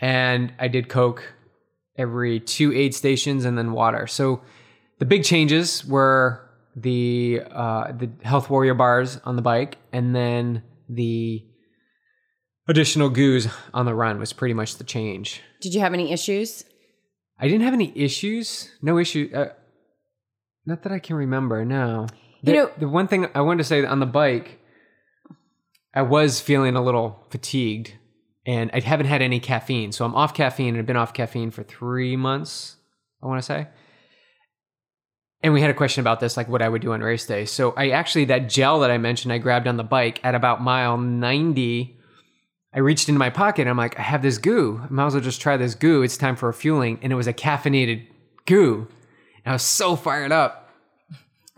[0.00, 1.34] And I did Coke
[1.96, 4.06] every two aid stations and then water.
[4.06, 4.40] So
[4.98, 10.62] the big changes were the uh, the Health Warrior bars on the bike, and then
[10.88, 11.44] the
[12.70, 15.42] additional goos on the run was pretty much the change.
[15.60, 16.64] Did you have any issues?
[17.38, 18.70] I didn't have any issues.
[18.82, 19.30] No issue.
[19.34, 19.48] Uh,
[20.66, 21.64] not that I can remember.
[21.64, 22.06] No.
[22.42, 24.60] The, you know, the one thing I wanted to say on the bike,
[25.94, 27.94] I was feeling a little fatigued,
[28.46, 31.50] and I haven't had any caffeine, so I'm off caffeine, and I've been off caffeine
[31.50, 32.76] for three months.
[33.22, 33.68] I want to say
[35.42, 37.44] and we had a question about this, like what I would do on race day.
[37.46, 40.62] So I actually that gel that I mentioned, I grabbed on the bike at about
[40.62, 41.98] mile ninety.
[42.72, 43.62] I reached into my pocket.
[43.62, 44.80] And I'm like, I have this goo.
[44.82, 46.02] I might as well just try this goo.
[46.02, 48.06] It's time for a fueling, and it was a caffeinated
[48.46, 48.88] goo.
[49.44, 50.70] And I was so fired up,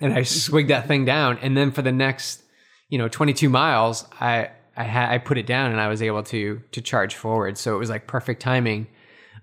[0.00, 1.38] and I swigged that thing down.
[1.42, 2.42] And then for the next,
[2.88, 6.22] you know, 22 miles, I I had I put it down, and I was able
[6.24, 7.58] to to charge forward.
[7.58, 8.86] So it was like perfect timing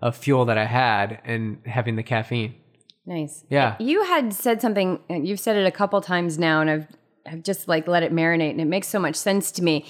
[0.02, 2.56] of fuel that I had and having the caffeine.
[3.06, 3.44] Nice.
[3.50, 3.76] Yeah.
[3.80, 6.88] You had said something, you've said it a couple times now, and I've,
[7.26, 9.86] I've just like let it marinate, and it makes so much sense to me.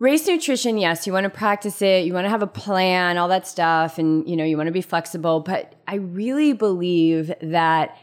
[0.00, 3.26] Race nutrition, yes, you want to practice it, you want to have a plan, all
[3.28, 5.40] that stuff, and you know, you want to be flexible.
[5.40, 7.98] But I really believe that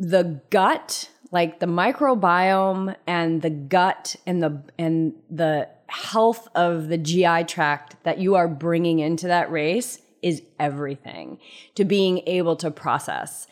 [0.00, 6.98] the gut, like the microbiome and the gut and the and the health of the
[6.98, 11.38] GI tract that you are bringing into that race is everything
[11.76, 13.46] to being able to process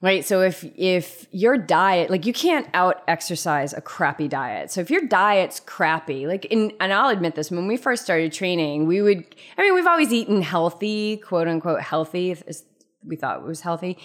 [0.00, 4.80] right so if if your diet like you can't out exercise a crappy diet so
[4.80, 8.86] if your diet's crappy like in and i'll admit this when we first started training
[8.86, 9.24] we would
[9.56, 12.36] i mean we've always eaten healthy quote unquote healthy
[13.04, 13.98] we thought it was healthy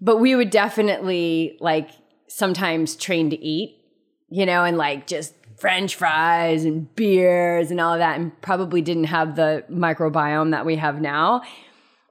[0.00, 1.90] but we would definitely like
[2.28, 3.76] sometimes train to eat
[4.28, 8.80] you know and like just french fries and beers and all of that and probably
[8.80, 11.42] didn't have the microbiome that we have now.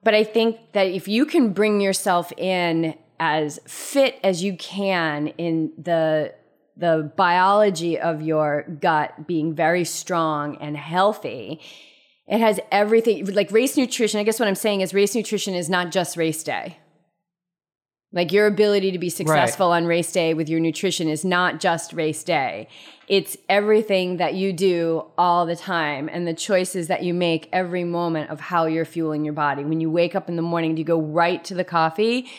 [0.04, 5.28] But I think that if you can bring yourself in as fit as you can
[5.38, 6.34] in the
[6.78, 11.60] the biology of your gut being very strong and healthy,
[12.26, 14.20] it has everything like race nutrition.
[14.20, 16.78] I guess what I'm saying is race nutrition is not just race day.
[18.12, 19.78] Like your ability to be successful right.
[19.78, 22.68] on race day with your nutrition is not just race day.
[23.08, 27.84] It's everything that you do all the time and the choices that you make every
[27.84, 29.64] moment of how you're fueling your body.
[29.64, 32.30] When you wake up in the morning, do you go right to the coffee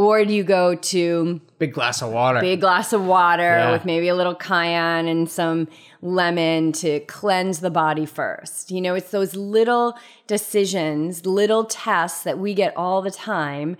[0.00, 2.40] or do you go to big glass of water?
[2.40, 3.70] Big glass of water yeah.
[3.70, 5.68] with maybe a little cayenne and some
[6.00, 8.70] lemon to cleanse the body first.
[8.70, 13.76] You know, it's those little decisions, little tests that we get all the time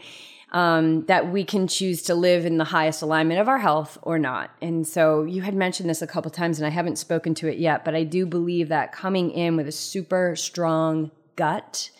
[0.52, 4.18] um, that we can choose to live in the highest alignment of our health or
[4.18, 4.50] not.
[4.60, 7.56] And so you had mentioned this a couple times, and I haven't spoken to it
[7.56, 11.90] yet, but I do believe that coming in with a super strong gut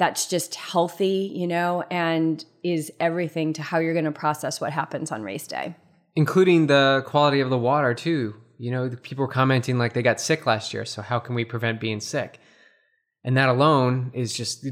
[0.00, 4.72] that's just healthy, you know, and is everything to how you're going to process what
[4.72, 5.76] happens on race day.
[6.16, 8.34] Including the quality of the water, too.
[8.58, 11.44] You know, people were commenting like they got sick last year, so how can we
[11.44, 12.40] prevent being sick?
[13.22, 14.66] And that alone is just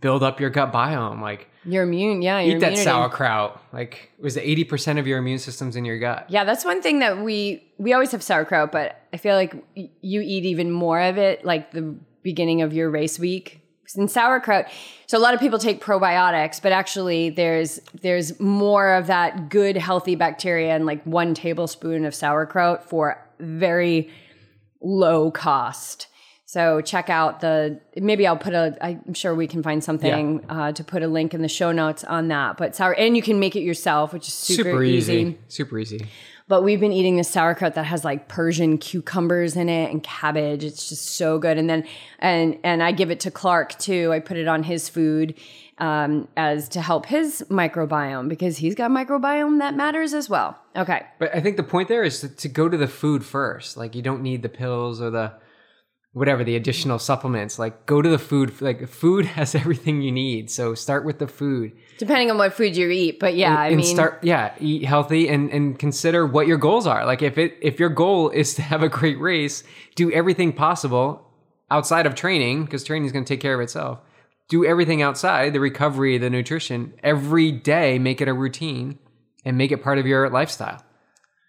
[0.00, 1.20] build up your gut biome.
[1.20, 2.40] Like Your immune, yeah.
[2.40, 3.62] Your eat that sauerkraut.
[3.72, 6.26] Like was it eighty percent of your immune system's in your gut?
[6.28, 10.20] Yeah, that's one thing that we we always have sauerkraut, but I feel like you
[10.20, 13.61] eat even more of it like the beginning of your race week.
[13.96, 14.66] In sauerkraut,
[15.06, 19.76] so a lot of people take probiotics, but actually there's there's more of that good
[19.76, 24.10] healthy bacteria in like one tablespoon of sauerkraut for very
[24.80, 26.06] low cost.
[26.46, 30.72] So check out the maybe I'll put a I'm sure we can find something uh,
[30.72, 32.58] to put a link in the show notes on that.
[32.58, 35.14] But sour and you can make it yourself, which is super, Super, easy.
[35.14, 35.38] easy.
[35.48, 36.06] Super easy.
[36.48, 40.64] But we've been eating this sauerkraut that has like Persian cucumbers in it and cabbage.
[40.64, 41.58] It's just so good.
[41.58, 41.86] And then
[42.18, 44.12] and and I give it to Clark too.
[44.12, 45.34] I put it on his food
[45.78, 50.58] um, as to help his microbiome because he's got microbiome that matters as well.
[50.76, 51.04] Okay.
[51.18, 53.76] But I think the point there is to, to go to the food first.
[53.76, 55.32] Like you don't need the pills or the
[56.12, 57.58] whatever the additional supplements.
[57.58, 58.60] Like go to the food.
[58.60, 60.50] Like food has everything you need.
[60.50, 61.72] So start with the food.
[61.98, 65.28] Depending on what food you eat, but yeah, I and mean, start yeah eat healthy
[65.28, 68.62] and and consider what your goals are like if it if your goal is to
[68.62, 69.62] have a great race
[69.94, 71.28] do everything possible
[71.70, 73.98] outside of training because training is going to take care of itself
[74.48, 78.98] do everything outside the recovery the nutrition every day make it a routine
[79.44, 80.82] and make it part of your lifestyle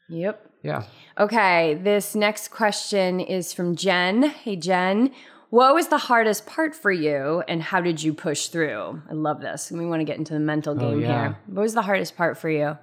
[0.10, 0.43] yep.
[0.64, 0.84] Yeah
[1.20, 4.24] Okay, this next question is from Jen.
[4.24, 5.12] Hey, Jen.
[5.52, 9.00] What was the hardest part for you and how did you push through?
[9.08, 9.72] I love this.
[9.72, 11.22] We want to get into the mental oh, game Oh, yeah.
[11.22, 11.38] here.
[11.46, 12.80] What was the hardest part for you?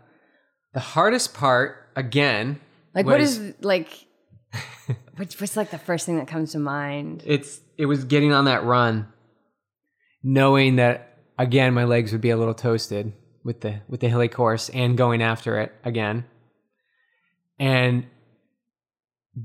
[0.75, 2.61] the hardest part again
[2.95, 3.89] Like, what was- is, like,
[5.17, 7.25] what's, what's like the first thing that comes to mind?
[7.27, 9.09] it's it was getting on that run
[10.23, 13.13] knowing that again my legs would be a little toasted
[13.43, 16.25] with the with the hilly course and going after it again
[17.61, 18.07] and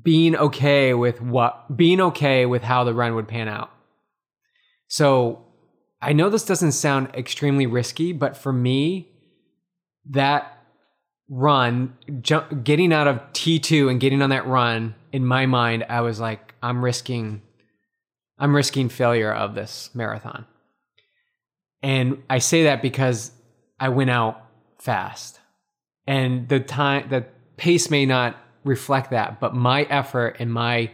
[0.01, 3.69] being okay with what being okay with how the run would pan out
[4.87, 5.45] so
[6.01, 9.07] i know this doesn't sound extremely risky but for me
[10.09, 10.51] that
[11.29, 16.01] run jump, getting out of T2 and getting on that run in my mind I
[16.01, 17.41] was like I'm risking
[18.37, 20.45] I'm risking failure of this marathon.
[21.81, 23.31] And I say that because
[23.79, 24.41] I went out
[24.79, 25.39] fast.
[26.07, 27.25] And the time the
[27.57, 30.91] pace may not reflect that, but my effort and my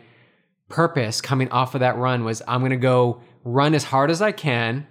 [0.69, 4.21] purpose coming off of that run was I'm going to go run as hard as
[4.21, 4.88] I can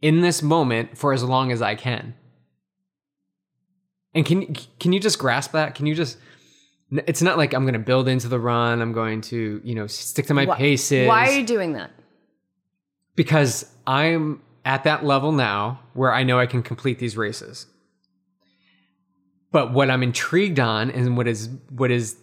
[0.00, 2.14] in this moment for as long as I can.
[4.14, 5.74] And can can you just grasp that?
[5.74, 6.18] Can you just
[6.90, 8.80] it's not like I'm going to build into the run.
[8.80, 11.90] I'm going to, you know, stick to my Why- paces Why are you doing that?
[13.16, 17.66] because I'm at that level now where I know I can complete these races.
[19.54, 22.16] But what I'm intrigued on and what is what is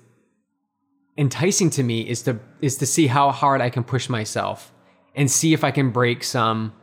[1.17, 4.73] enticing to me is to is to see how hard I can push myself
[5.15, 6.73] and see if I can break some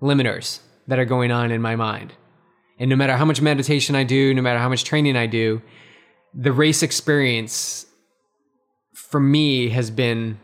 [0.00, 2.12] limiters that are going on in my mind.
[2.78, 5.60] And no matter how much meditation I do, no matter how much training I do,
[6.32, 7.84] the race experience
[8.94, 10.38] for me has been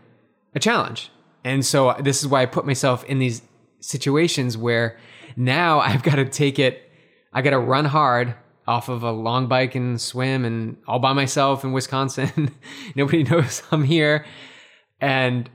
[0.56, 1.12] a challenge.
[1.44, 3.40] And so this is why I put myself in these
[3.78, 4.98] situations where
[5.36, 6.90] now I've got to take it,
[7.32, 8.34] I got to run hard
[8.66, 12.54] off of a long bike and swim and all by myself in Wisconsin.
[12.94, 14.24] Nobody knows I'm here
[15.00, 15.48] and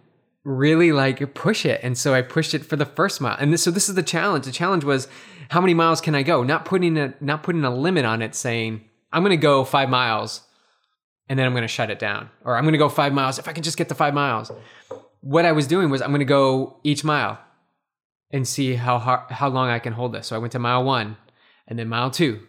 [0.43, 1.82] really like push it.
[1.84, 3.38] And so I pushed it for the first mile.
[3.39, 4.45] And this, so this is the challenge.
[4.45, 5.08] The challenge was
[5.50, 6.43] how many miles can I go?
[6.43, 9.89] Not putting a, not putting a limit on it saying I'm going to go five
[9.89, 10.43] miles
[11.28, 12.30] and then I'm going to shut it down.
[12.43, 14.52] Or I'm going to go five miles if I can just get to five miles.
[15.22, 17.39] What I was doing was I'm going to go each mile
[18.32, 20.28] and see how hard, how long I can hold this.
[20.28, 21.17] So I went to mile one,
[21.67, 22.41] and then mile two,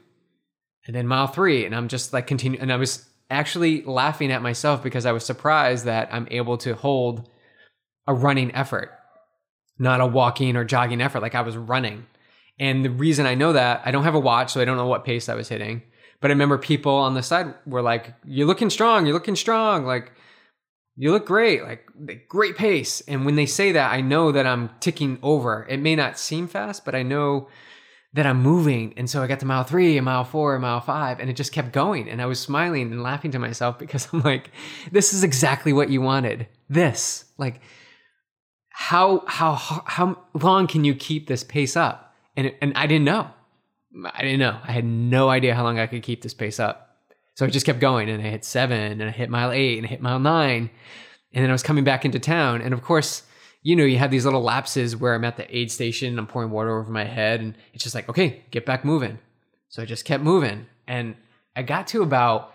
[0.91, 2.59] and then mile three, and I'm just like continue.
[2.61, 6.75] And I was actually laughing at myself because I was surprised that I'm able to
[6.75, 7.31] hold
[8.09, 8.91] a running effort,
[9.79, 11.21] not a walking or jogging effort.
[11.23, 12.07] Like I was running.
[12.59, 14.89] And the reason I know that, I don't have a watch, so I don't know
[14.89, 15.83] what pace I was hitting.
[16.21, 19.87] But I remember people on the side were like, You're looking strong, you're looking strong.
[19.87, 20.11] Like,
[20.97, 21.87] you look great, like
[22.29, 23.01] great pace.
[23.03, 25.69] And when they say that, I know that I'm ticking over.
[25.71, 27.47] It may not seem fast, but I know
[28.13, 28.93] that I'm moving.
[28.97, 31.37] And so I got to mile three and mile four and mile five, and it
[31.37, 32.09] just kept going.
[32.09, 34.51] And I was smiling and laughing to myself because I'm like,
[34.91, 36.49] this is exactly what you wanted.
[36.69, 37.61] This, like,
[38.69, 42.15] how how how long can you keep this pace up?
[42.37, 43.29] And it, and I didn't know.
[44.15, 44.59] I didn't know.
[44.63, 46.97] I had no idea how long I could keep this pace up.
[47.35, 49.87] So I just kept going and I hit seven and I hit mile eight and
[49.87, 50.71] I hit mile nine.
[51.33, 52.61] And then I was coming back into town.
[52.61, 53.23] And of course,
[53.63, 56.27] you know, you have these little lapses where I'm at the aid station and I'm
[56.27, 57.41] pouring water over my head.
[57.41, 59.19] And it's just like, okay, get back moving.
[59.69, 60.67] So I just kept moving.
[60.87, 61.15] And
[61.55, 62.55] I got to about,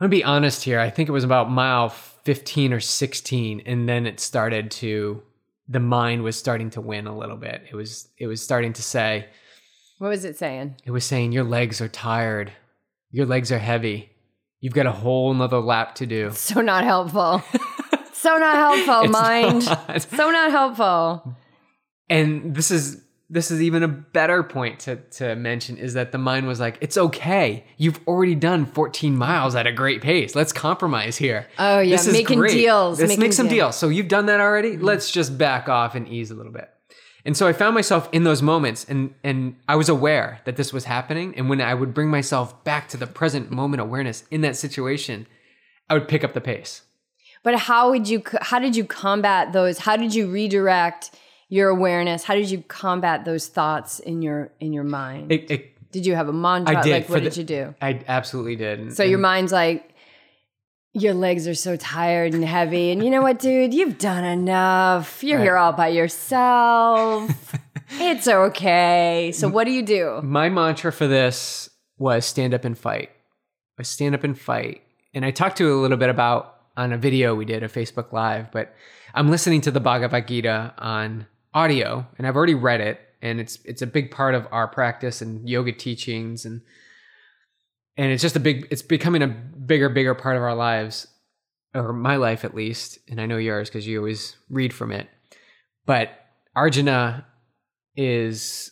[0.00, 0.80] I'm to be honest here.
[0.80, 3.62] I think it was about mile 15 or 16.
[3.66, 5.22] And then it started to
[5.68, 7.62] the mind was starting to win a little bit.
[7.70, 9.26] It was it was starting to say,
[9.98, 10.76] What was it saying?
[10.84, 12.52] it was saying your legs are tired.
[13.10, 14.10] Your legs are heavy.
[14.60, 16.30] You've got a whole nother lap to do.
[16.34, 17.42] So not helpful.
[18.18, 19.66] so not helpful, mind.
[19.66, 20.02] not.
[20.02, 21.36] So not helpful.
[22.08, 26.18] And this is this is even a better point to, to mention is that the
[26.18, 27.64] mind was like, it's okay.
[27.76, 30.34] You've already done 14 miles at a great pace.
[30.34, 31.46] Let's compromise here.
[31.58, 32.52] Oh, yeah, This is making great.
[32.54, 33.74] deals, Let's making make some deals.
[33.74, 33.76] deals.
[33.76, 34.72] So you've done that already.
[34.76, 34.84] Mm-hmm.
[34.84, 36.70] Let's just back off and ease a little bit.
[37.26, 40.72] And so I found myself in those moments and and I was aware that this
[40.72, 41.34] was happening.
[41.36, 45.26] And when I would bring myself back to the present moment awareness in that situation,
[45.90, 46.80] I would pick up the pace.
[47.42, 49.78] But how would you how did you combat those?
[49.78, 51.10] How did you redirect
[51.48, 52.24] your awareness?
[52.24, 55.32] How did you combat those thoughts in your in your mind?
[55.32, 56.76] It, it, did you have a mantra?
[56.78, 56.90] I did.
[56.92, 57.74] Like what the- did you do?
[57.80, 58.78] I absolutely did.
[58.80, 59.94] And- So your mind's like
[60.94, 62.90] your legs are so tired and heavy.
[62.90, 63.72] And you know what, dude?
[63.72, 65.22] You've done enough.
[65.22, 65.44] You're Right.
[65.44, 67.54] here all by yourself.
[67.92, 69.30] it's okay.
[69.34, 70.20] So what do you do?
[70.22, 73.10] my mantra for this was stand up and fight.
[73.78, 74.82] I stand up and fight.
[75.14, 77.68] And I talked to you a little bit about on a video we did, a
[77.68, 78.74] Facebook Live, but
[79.12, 83.58] I'm listening to the Bhagavad Gita on audio and I've already read it and it's
[83.64, 86.62] it's a big part of our practice and yoga teachings and
[87.96, 91.08] and it's just a big it's becoming a bigger bigger part of our lives
[91.74, 95.08] or my life at least and I know yours because you always read from it.
[95.84, 96.10] But
[96.54, 97.26] Arjuna
[97.96, 98.70] is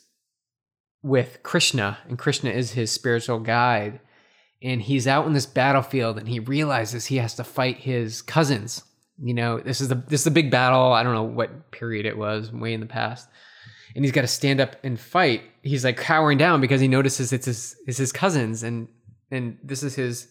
[1.03, 4.01] with Krishna, and Krishna is his spiritual guide.
[4.63, 8.83] And he's out in this battlefield, and he realizes he has to fight his cousins.
[9.23, 10.93] You know, this is the this is a big battle.
[10.93, 13.29] I don't know what period it was, way in the past.
[13.95, 15.43] And he's got to stand up and fight.
[15.63, 18.89] He's like cowering down because he notices it's his it's his cousins, and
[19.31, 20.29] and this is his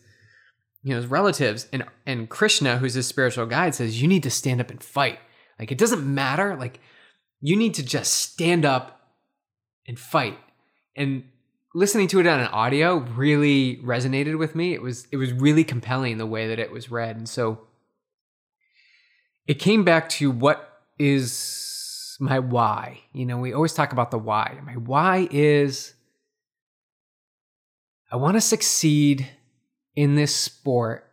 [0.84, 1.68] you know his relatives.
[1.74, 5.20] And and Krishna, who's his spiritual guide, says you need to stand up and fight.
[5.60, 6.56] Like it doesn't matter.
[6.56, 6.80] Like
[7.42, 9.02] you need to just stand up
[9.88, 10.38] and fight.
[10.96, 11.24] And
[11.76, 14.74] listening to it on an audio really resonated with me.
[14.74, 17.18] It was it was really compelling the way that it was read.
[17.18, 17.60] And so
[19.46, 23.02] it came back to what is my why.
[23.12, 24.58] You know, we always talk about the why.
[24.66, 25.94] My why is
[28.10, 29.28] I want to succeed
[29.96, 31.12] in this sport.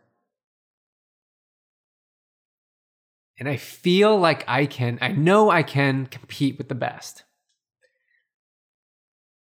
[3.37, 7.23] And I feel like I can, I know I can compete with the best.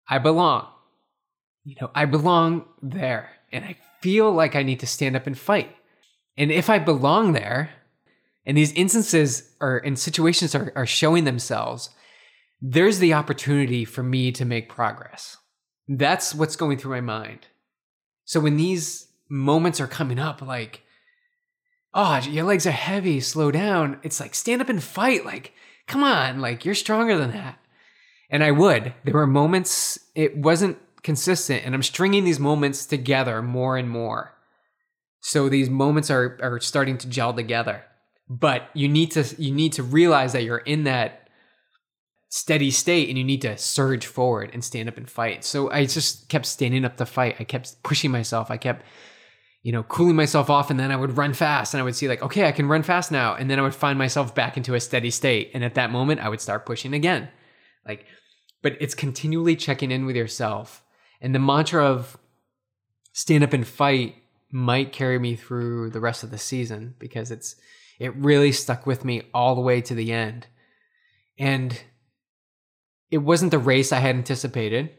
[0.10, 0.68] I belong.
[1.66, 3.32] You know, I belong there.
[3.52, 5.76] And I feel like I need to stand up and fight.
[6.38, 7.72] And if I belong there,
[8.46, 11.90] and these instances are and situations are, are showing themselves,
[12.62, 15.38] there's the opportunity for me to make progress.
[15.88, 17.48] That's what's going through my mind.
[18.26, 20.84] So when these moments are coming up, like,
[21.94, 25.26] oh, your legs are heavy, slow down, it's like, stand up and fight.
[25.26, 25.54] Like,
[25.88, 27.58] come on, like, you're stronger than that.
[28.30, 28.94] And I would.
[29.04, 34.34] There were moments, it wasn't consistent, and I'm stringing these moments together more and more.
[35.22, 37.84] So these moments are, are starting to gel together.
[38.28, 41.30] But you need to you need to realize that you're in that
[42.30, 45.46] steady state and you need to surge forward and stand up and fight.
[45.46, 47.36] So I just kept standing up to fight.
[47.40, 48.50] I kept pushing myself.
[48.50, 48.84] I kept
[49.62, 52.08] you know, cooling myself off and then I would run fast and I would see
[52.08, 53.34] like, okay, I can run fast now.
[53.34, 55.50] And then I would find myself back into a steady state.
[55.56, 57.30] And at that moment, I would start pushing again.
[57.88, 58.06] Like,
[58.62, 60.84] but it's continually checking in with yourself.
[61.22, 62.18] And the mantra of
[63.14, 64.16] stand up and fight
[64.52, 67.56] might carry me through the rest of the season because it's,
[68.00, 70.48] it really stuck with me all the way to the end.
[71.38, 71.82] And
[73.12, 74.92] it wasn't the race I had anticipated.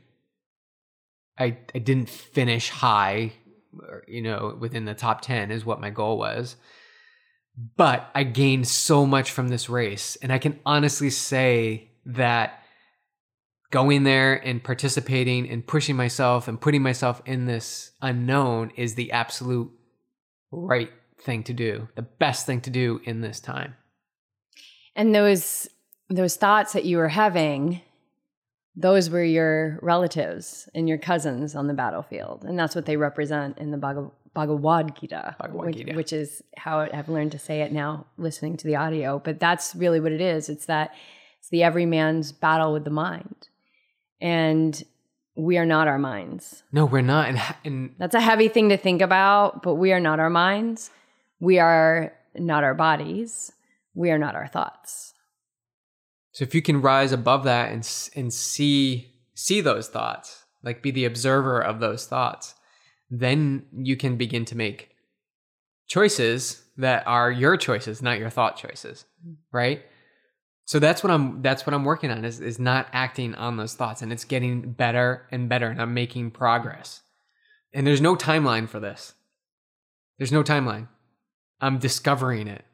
[1.38, 3.32] I, I didn't finish high,
[4.06, 6.56] you know, within the top 10 is what my goal was.
[7.76, 10.16] But I gained so much from this race.
[10.22, 12.62] And I can honestly say that
[13.70, 19.12] going there and participating and pushing myself and putting myself in this unknown is the
[19.12, 19.70] absolute
[20.52, 20.90] right
[21.20, 23.74] thing to do, the best thing to do in this time.
[24.94, 25.68] And those
[26.08, 27.80] those thoughts that you were having,
[28.76, 33.58] those were your relatives and your cousins on the battlefield, and that's what they represent
[33.58, 35.94] in the Bhag- Bhagavad Gita, Bhagavad which, Gita.
[35.94, 39.18] which is how I've learned to say it now, listening to the audio.
[39.18, 40.48] But that's really what it is.
[40.48, 40.94] It's that
[41.40, 43.48] it's the everyman's battle with the mind,
[44.20, 44.82] and
[45.36, 46.62] we are not our minds.
[46.72, 47.28] No, we're not.
[47.28, 50.90] And, and That's a heavy thing to think about, but we are not our minds.
[51.40, 53.52] We are not our bodies.
[53.94, 55.14] We are not our thoughts.
[56.32, 60.90] so if you can rise above that and and see see those thoughts, like be
[60.90, 62.54] the observer of those thoughts,
[63.10, 64.90] then you can begin to make
[65.86, 69.36] choices that are your choices, not your thought choices, mm.
[69.52, 69.82] right?
[70.66, 73.74] So that's what I'm that's what I'm working on is is not acting on those
[73.74, 77.02] thoughts and it's getting better and better and I'm making progress.
[77.72, 79.14] And there's no timeline for this.
[80.18, 80.88] There's no timeline.
[81.60, 82.64] I'm discovering it.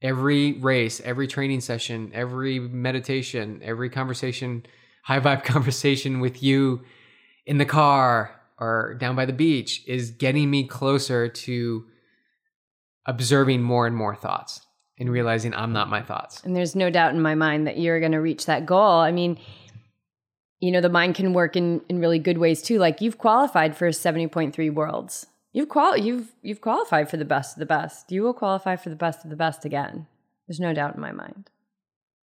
[0.00, 4.64] Every race, every training session, every meditation, every conversation,
[5.04, 6.82] high vibe conversation with you
[7.44, 11.84] in the car or down by the beach is getting me closer to
[13.04, 14.62] observing more and more thoughts
[15.00, 16.42] and realizing I'm not my thoughts.
[16.44, 19.00] And there's no doubt in my mind that you're going to reach that goal.
[19.00, 19.38] I mean,
[20.60, 22.78] you know, the mind can work in, in really good ways too.
[22.78, 25.26] Like you've qualified for 70.3 worlds.
[25.52, 28.12] You've qual you've you've qualified for the best of the best.
[28.12, 30.06] You will qualify for the best of the best again.
[30.46, 31.50] There's no doubt in my mind.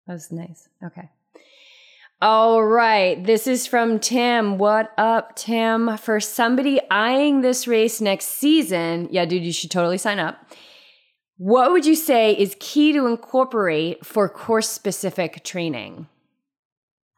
[0.06, 0.68] That was nice.
[0.84, 1.08] Okay.
[2.22, 3.22] All right.
[3.24, 4.58] This is from Tim.
[4.58, 5.96] What up, Tim?
[5.96, 10.38] For somebody eyeing this race next season, yeah, dude, you should totally sign up.
[11.38, 16.08] What would you say is key to incorporate for course specific training?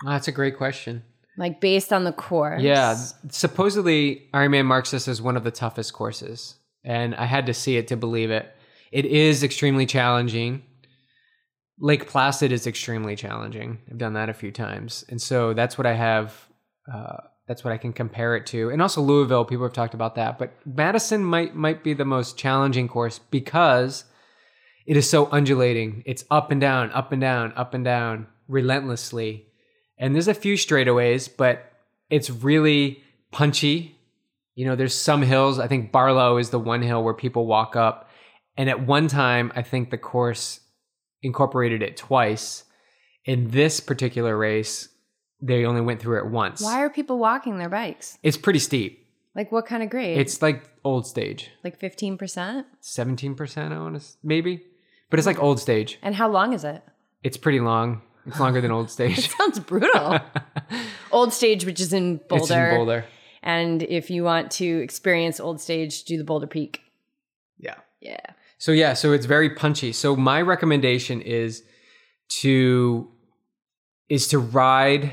[0.05, 1.05] Oh, that's a great question.
[1.37, 2.62] Like based on the course?
[2.62, 2.97] Yeah.
[3.31, 6.57] Supposedly, Ironman marks this as one of the toughest courses.
[6.85, 8.53] And I had to see it to believe it.
[8.91, 10.62] It is extremely challenging.
[11.79, 13.79] Lake Placid is extremely challenging.
[13.89, 15.05] I've done that a few times.
[15.09, 16.35] And so that's what I have.
[16.93, 17.19] Uh,
[17.49, 18.69] that's what I can compare it to.
[18.69, 20.39] And also Louisville, people have talked about that.
[20.39, 24.05] But Madison might might be the most challenging course because
[24.87, 26.03] it is so undulating.
[26.07, 29.47] It's up and down, up and down, up and down relentlessly.
[29.99, 31.73] And there's a few straightaways, but
[32.11, 33.97] it's really punchy.
[34.55, 35.59] You know, there's some hills.
[35.59, 38.11] I think Barlow is the one hill where people walk up.
[38.57, 40.61] And at one time, I think the course
[41.23, 42.65] incorporated it twice.
[43.25, 44.89] In this particular race,
[45.41, 46.61] they only went through it once.
[46.61, 48.18] Why are people walking their bikes?
[48.22, 49.07] It's pretty steep.
[49.34, 50.18] Like what kind of grade?
[50.18, 51.51] It's like old stage.
[51.62, 52.64] like 15%?
[52.82, 54.62] 17%, I want to maybe.
[55.11, 55.99] But it's like old stage.
[56.03, 56.82] And how long is it?
[57.22, 58.03] It's pretty long.
[58.26, 59.28] It's longer than old It stage.
[59.30, 60.18] sounds brutal.
[61.11, 62.43] Old Stage, which is in Boulder.
[62.43, 63.05] It's in Boulder.
[63.43, 66.82] And if you want to experience Old Stage, do the Boulder Peak.
[67.59, 67.76] Yeah.
[68.01, 68.20] Yeah.
[68.59, 69.93] So yeah, so it's very punchy.
[69.93, 71.62] So my recommendation is
[72.41, 73.09] to
[74.11, 75.12] is to ride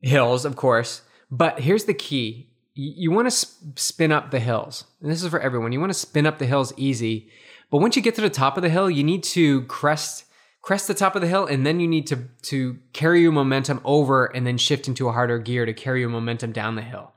[0.00, 1.02] hills, of course.
[1.30, 5.28] But here's the key: you, want to sp- spin up the hills, and this is
[5.28, 5.72] for everyone.
[5.72, 7.30] You want to spin up the hills easy,
[7.70, 10.24] but once you get to the top of the hill, you need to crest
[10.62, 13.80] crest the top of the hill, and then you need to to carry your momentum
[13.84, 17.12] over, and then shift into a harder gear to carry your momentum down the hill.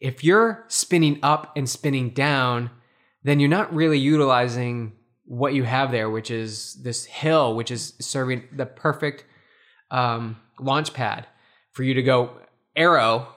[0.00, 2.70] If you're spinning up and spinning down,
[3.22, 4.92] then you're not really utilizing
[5.24, 9.24] what you have there, which is this hill, which is serving the perfect
[9.90, 11.26] um, launch pad
[11.74, 12.30] for you to go
[12.74, 13.28] aero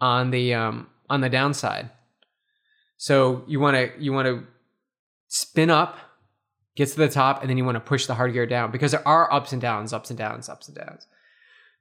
[0.00, 1.90] on the um, on the downside.
[2.96, 4.44] So you want to you want to
[5.28, 5.98] spin up,
[6.76, 8.92] get to the top, and then you want to push the hard gear down because
[8.92, 11.06] there are ups and downs, ups and downs, ups and downs.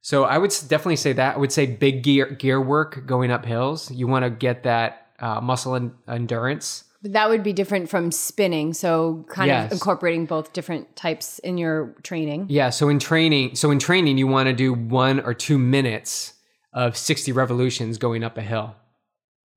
[0.02, 1.36] So I would definitely say that.
[1.36, 3.90] I would say big gear gear work going up hills.
[3.90, 6.84] You want to get that uh, muscle and endurance.
[7.04, 8.74] But that would be different from spinning.
[8.74, 9.66] So kind Yes.
[9.68, 12.48] of incorporating both different types in your training.
[12.50, 12.70] Yeah.
[12.70, 16.34] So in training, so in training, you want to do one or two minutes
[16.72, 18.76] of 60 revolutions going up a hill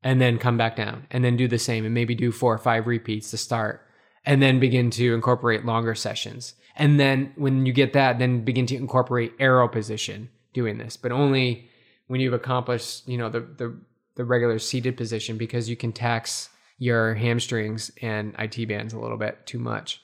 [0.02, 2.58] and then come back down and then do the same and maybe do four or
[2.58, 3.86] five repeats to start
[4.24, 6.54] and then begin to incorporate longer sessions.
[6.74, 11.12] And then when you get that, then begin to incorporate aero position doing this, but
[11.12, 11.70] only
[12.08, 13.76] when you've accomplished, you know, the, the,
[14.16, 19.16] the regular seated position because you can tax your hamstrings and IT bands a little
[19.16, 20.02] bit too much.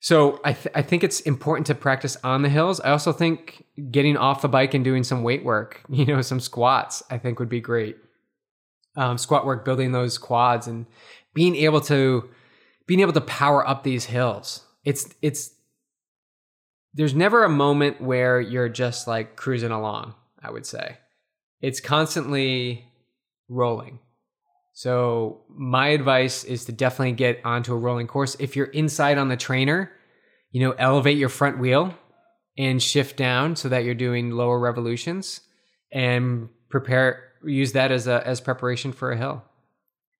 [0.00, 2.80] So I, th- I think it's important to practice on the hills.
[2.80, 6.40] I also think getting off the bike and doing some weight work, you know, some
[6.40, 7.96] squats, I think would be great.
[8.96, 10.86] Um, squat work, building those quads, and
[11.34, 12.28] being able to
[12.86, 14.66] being able to power up these hills.
[14.84, 15.54] It's it's
[16.92, 20.14] there's never a moment where you're just like cruising along.
[20.42, 20.98] I would say
[21.62, 22.84] it's constantly
[23.48, 24.00] rolling.
[24.72, 28.36] So my advice is to definitely get onto a rolling course.
[28.40, 29.92] If you're inside on the trainer,
[30.50, 31.94] you know, elevate your front wheel
[32.56, 35.40] and shift down so that you're doing lower revolutions
[35.90, 39.42] and prepare use that as a as preparation for a hill.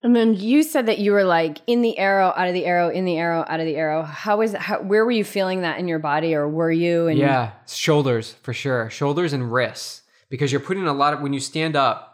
[0.03, 2.89] And then you said that you were like in the aero, out of the aero,
[2.89, 4.03] in the aero, out of the aero.
[4.03, 4.53] How is?
[4.53, 7.07] How, where were you feeling that in your body, or were you?
[7.07, 8.89] And Yeah, shoulders for sure.
[8.89, 12.12] Shoulders and wrists because you're putting a lot of when you stand up,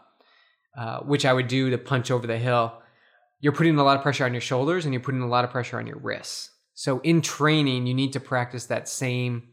[0.76, 2.74] uh, which I would do to punch over the hill.
[3.40, 5.50] You're putting a lot of pressure on your shoulders and you're putting a lot of
[5.50, 6.50] pressure on your wrists.
[6.74, 9.48] So in training, you need to practice that same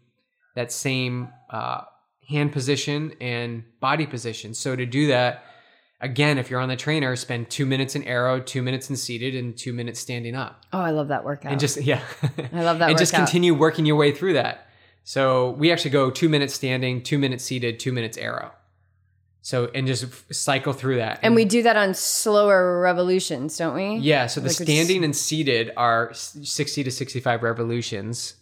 [0.55, 1.81] that same uh,
[2.29, 4.53] hand position and body position.
[4.55, 5.43] So to do that,
[6.01, 9.35] again, if you're on the trainer, spend two minutes in aero, two minutes in seated,
[9.35, 11.51] and two minutes standing up Oh, I love that workout.
[11.51, 12.01] and just yeah
[12.53, 14.67] I love that and just continue working your way through that
[15.03, 18.51] So we actually go two minutes standing, two minutes seated, two minutes aero.
[19.47, 21.19] So and just cycle through that.
[21.23, 23.95] And we do that on slower revolutions, don't we?
[23.95, 24.27] yeah.
[24.27, 28.35] So the Like standing and seated are sixty to sixty-five revolutions,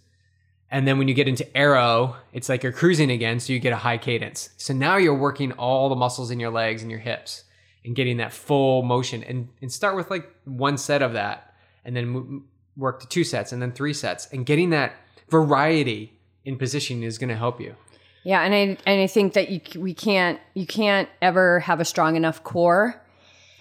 [0.71, 3.71] and then when you get into aero, it's like you're cruising again, so you get
[3.71, 4.49] a high cadence.
[4.57, 7.43] So now you're working all the muscles in your legs and your hips
[7.83, 9.23] and getting that full motion.
[9.23, 11.53] And and start with like one set of that,
[11.83, 12.45] and then
[12.75, 14.93] work to two sets, and then three sets, and getting that
[15.29, 17.75] variety in position is going to help you.
[18.25, 21.85] Yeah, and I and I think that you we can't you can't ever have a
[21.85, 22.99] strong enough core.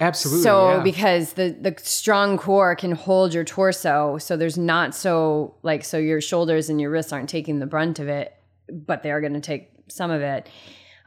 [0.01, 0.43] Absolutely.
[0.43, 0.83] So yeah.
[0.83, 5.99] because the the strong core can hold your torso, so there's not so like so
[5.99, 8.35] your shoulders and your wrists aren't taking the brunt of it,
[8.71, 10.49] but they are going to take some of it.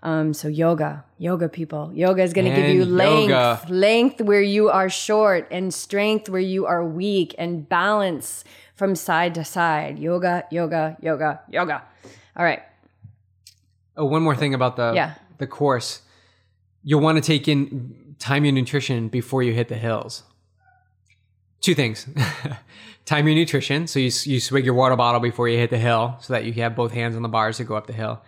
[0.03, 3.65] Um, so yoga, yoga people, yoga is going to give you length, yoga.
[3.69, 8.43] length where you are short, and strength where you are weak, and balance
[8.75, 9.97] from side to side.
[9.97, 11.83] Yoga, yoga, yoga, yoga.
[12.35, 12.61] All right.
[13.97, 15.15] Oh, one more thing about the Yeah.
[15.39, 16.01] the course.
[16.83, 20.23] You'll want to take in time your nutrition before you hit the hills.
[21.61, 22.07] Two things.
[23.05, 23.87] time your nutrition.
[23.87, 26.53] So you, you swig your water bottle before you hit the hill so that you
[26.53, 28.21] have both hands on the bars to go up the hill.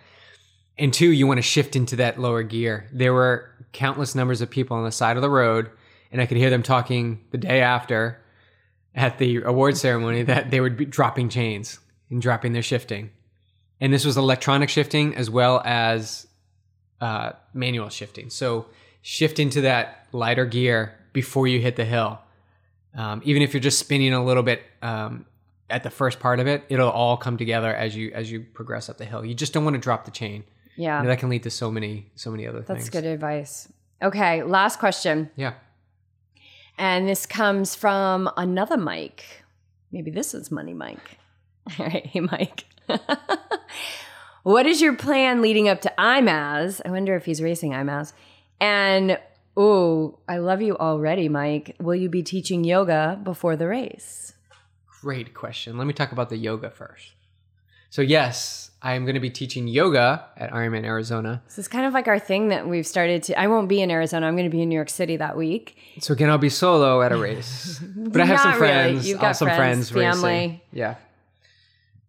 [0.78, 2.88] And two, you want to shift into that lower gear.
[2.92, 5.70] There were countless numbers of people on the side of the road,
[6.10, 8.20] and I could hear them talking the day after
[8.94, 11.78] at the award ceremony that they would be dropping chains
[12.10, 13.10] and dropping their shifting.
[13.80, 16.26] And this was electronic shifting as well as
[17.00, 18.30] uh, manual shifting.
[18.30, 18.66] So
[19.02, 22.18] shift into that lighter gear before you hit the hill.
[22.94, 25.24] Um, even if you're just spinning a little bit um,
[25.70, 28.88] at the first part of it, it'll all come together as you as you progress
[28.88, 29.24] up the hill.
[29.24, 30.44] You just don't want to drop the chain.
[30.76, 32.90] Yeah, You know, that can lead to so many so many other that's things.
[32.90, 33.68] That's good advice.
[34.02, 35.30] Okay, last question.
[35.36, 35.54] Yeah.
[36.78, 39.24] And this comes from another Mike.
[39.92, 41.18] Maybe this is Money Mike.
[41.78, 42.06] All right.
[42.10, 42.64] Hey, Mike.
[44.42, 46.80] what is your plan leading up to IMAZ?
[46.84, 48.12] I wonder if he's racing IMAZ.
[48.60, 49.18] And,
[49.56, 51.76] oh, I love you already, Mike.
[51.80, 54.34] Will you be teaching yoga before the race?
[55.02, 55.78] Great question.
[55.78, 57.12] Let me talk about the yoga first.
[57.88, 61.42] So yes, I am going to be teaching yoga at Ironman Arizona.
[61.46, 63.38] This is kind of like our thing that we've started to.
[63.40, 64.28] I won't be in Arizona.
[64.28, 65.76] I'm going to be in New York City that week.
[66.00, 68.72] So again, I'll be solo at a race, but I have some Not really.
[68.72, 70.30] friends, You've got awesome friends, friends, family.
[70.32, 70.60] racing.
[70.72, 70.94] Yeah.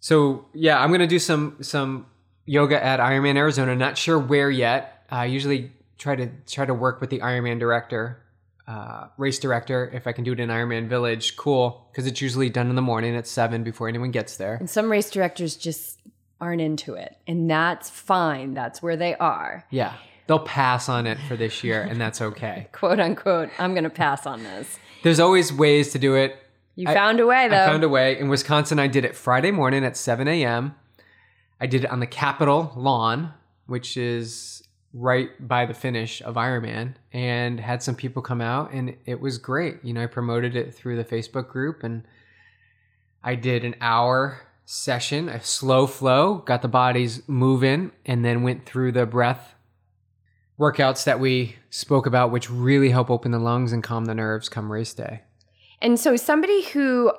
[0.02, 2.08] So yeah, I'm gonna do some some
[2.46, 3.76] yoga at Ironman Arizona.
[3.76, 5.06] Not sure where yet.
[5.10, 8.22] I usually try to try to work with the Ironman director,
[8.68, 9.90] uh, race director.
[9.94, 12.82] If I can do it in Ironman Village, cool, because it's usually done in the
[12.82, 14.56] morning at seven before anyone gets there.
[14.56, 16.00] And some race directors just
[16.42, 17.16] aren't into it.
[17.28, 18.56] And that's fine.
[18.56, 19.66] That's where they are.
[19.70, 19.94] Yeah,
[20.26, 22.68] they'll pass on it for this year, and that's okay.
[22.72, 24.80] Quote unquote, I'm going to pass on this.
[25.04, 26.41] There's always ways to do it.
[26.76, 27.64] You I- found a way, though.
[27.64, 28.18] I found a way.
[28.18, 30.76] In Wisconsin, I did it Friday morning at 7 a.m.
[31.60, 33.34] I did it on the Capitol lawn,
[33.68, 34.64] which is
[34.94, 39.38] right by the finish of Ironman, and had some people come out, and it was
[39.38, 39.78] great.
[39.84, 42.04] You know, I promoted it through the Facebook group, and
[43.24, 48.66] I did an hour session, a slow flow, got the bodies moving, and then went
[48.66, 49.56] through the breath
[50.60, 54.48] workouts that we spoke about, which really help open the lungs and calm the nerves
[54.50, 55.22] come race day.
[55.82, 57.12] And so somebody who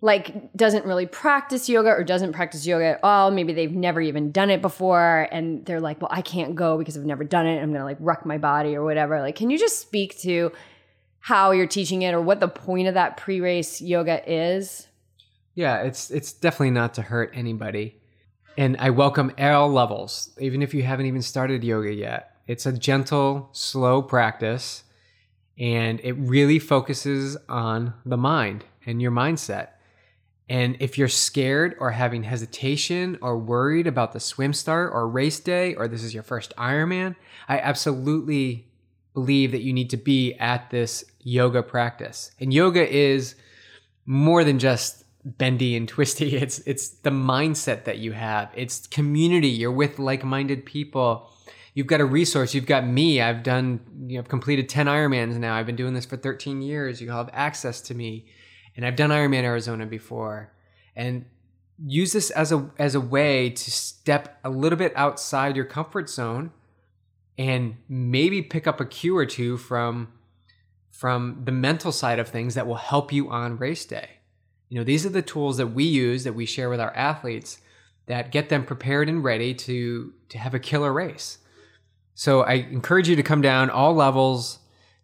[0.00, 4.30] like doesn't really practice yoga or doesn't practice yoga at all, maybe they've never even
[4.32, 7.62] done it before and they're like, "Well, I can't go because I've never done it.
[7.62, 10.52] I'm to like wreck my body or whatever." Like, can you just speak to
[11.20, 14.88] how you're teaching it or what the point of that pre-race yoga is?
[15.54, 17.98] Yeah, it's it's definitely not to hurt anybody.
[18.58, 22.36] And I welcome all levels, even if you haven't even started yoga yet.
[22.46, 24.84] It's a gentle, slow practice
[25.58, 29.68] and it really focuses on the mind and your mindset.
[30.48, 35.40] And if you're scared or having hesitation or worried about the swim start or race
[35.40, 37.16] day or this is your first Ironman,
[37.48, 38.68] I absolutely
[39.14, 42.32] believe that you need to be at this yoga practice.
[42.40, 43.36] And yoga is
[44.04, 46.36] more than just bendy and twisty.
[46.36, 48.50] It's it's the mindset that you have.
[48.54, 49.48] It's community.
[49.48, 51.30] You're with like-minded people.
[51.74, 52.54] You've got a resource.
[52.54, 53.20] You've got me.
[53.20, 53.80] I've done.
[54.06, 55.56] You know, I've completed ten Ironmans now.
[55.56, 57.00] I've been doing this for 13 years.
[57.00, 58.26] You all have access to me,
[58.76, 60.52] and I've done Ironman Arizona before.
[60.94, 61.24] And
[61.84, 66.08] use this as a as a way to step a little bit outside your comfort
[66.08, 66.52] zone,
[67.36, 70.12] and maybe pick up a cue or two from
[70.92, 74.10] from the mental side of things that will help you on race day.
[74.68, 77.60] You know, these are the tools that we use that we share with our athletes
[78.06, 81.38] that get them prepared and ready to to have a killer race.
[82.14, 84.58] So I encourage you to come down all levels.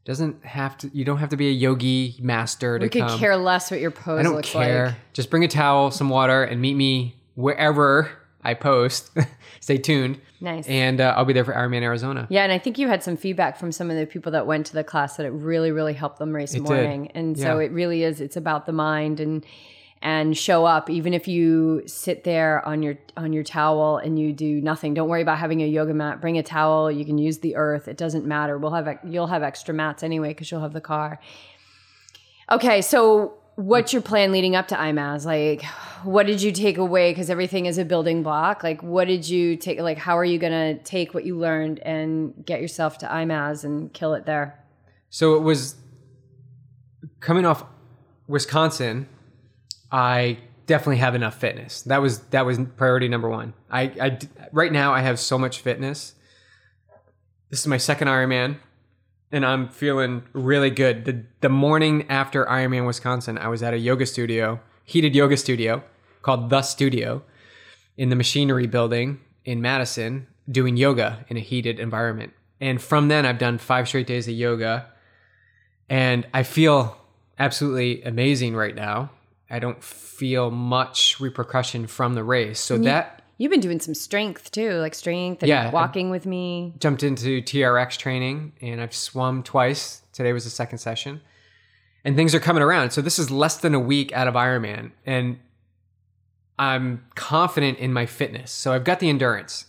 [0.04, 3.10] Doesn't have to you don't have to be a yogi master to come We could
[3.10, 3.18] come.
[3.20, 4.86] care less what your pose I don't looks care.
[4.86, 4.94] like.
[5.12, 8.10] Just bring a towel, some water and meet me wherever
[8.42, 9.10] I post.
[9.60, 10.18] Stay tuned.
[10.40, 10.66] Nice.
[10.66, 12.26] And uh, I'll be there for Ironman Arizona.
[12.30, 14.64] Yeah, and I think you had some feedback from some of the people that went
[14.66, 16.68] to the class that it really, really helped them race It did.
[16.68, 17.10] morning.
[17.14, 18.22] And so it really is.
[18.22, 19.44] It's about the mind and
[20.02, 20.88] and show up.
[20.88, 25.08] Even if you sit there on your on your towel and you do nothing, don't
[25.08, 26.20] worry about having a yoga mat.
[26.20, 26.90] Bring a towel.
[26.90, 27.88] You can use the earth.
[27.88, 28.56] It doesn't matter.
[28.58, 31.20] We'll have you'll have extra mats anyway because you'll have the car.
[32.50, 35.24] Okay, so what's your plan leading up to IMAZ?
[35.24, 35.62] Like,
[36.02, 37.12] what did you take away?
[37.12, 38.62] Because everything is a building block.
[38.62, 39.80] Like, what did you take?
[39.80, 43.64] Like, how are you going to take what you learned and get yourself to IMAZ
[43.64, 44.58] and kill it there?
[45.10, 45.76] So it was
[47.20, 47.64] coming off
[48.26, 49.08] Wisconsin.
[49.90, 51.82] I definitely have enough fitness.
[51.82, 53.54] That was that was priority number one.
[53.70, 54.18] I
[54.52, 56.14] right now I have so much fitness.
[57.50, 58.58] This is my second Ironman,
[59.32, 61.04] and I'm feeling really good.
[61.04, 65.82] The the morning after Ironman Wisconsin, I was at a yoga studio, heated yoga studio
[66.22, 67.22] called The Studio,
[67.96, 72.32] in the machinery building in Madison, doing yoga in a heated environment.
[72.60, 74.86] And from then, I've done five straight days of yoga
[75.90, 76.96] and I feel
[77.38, 79.10] absolutely amazing right now.
[79.50, 82.60] I don't feel much repercussion from the race.
[82.60, 85.70] So that You've been doing some strength too, like strength and Yeah.
[85.70, 86.74] walking with me.
[86.78, 90.02] jumped into TRX training and I've swum twice.
[90.12, 91.22] Today was the second session.
[92.04, 92.90] And things are coming around.
[92.90, 95.38] So this is less than a week out of Ironman and
[96.58, 98.50] I'm confident in my fitness.
[98.52, 99.64] So I've got the endurance.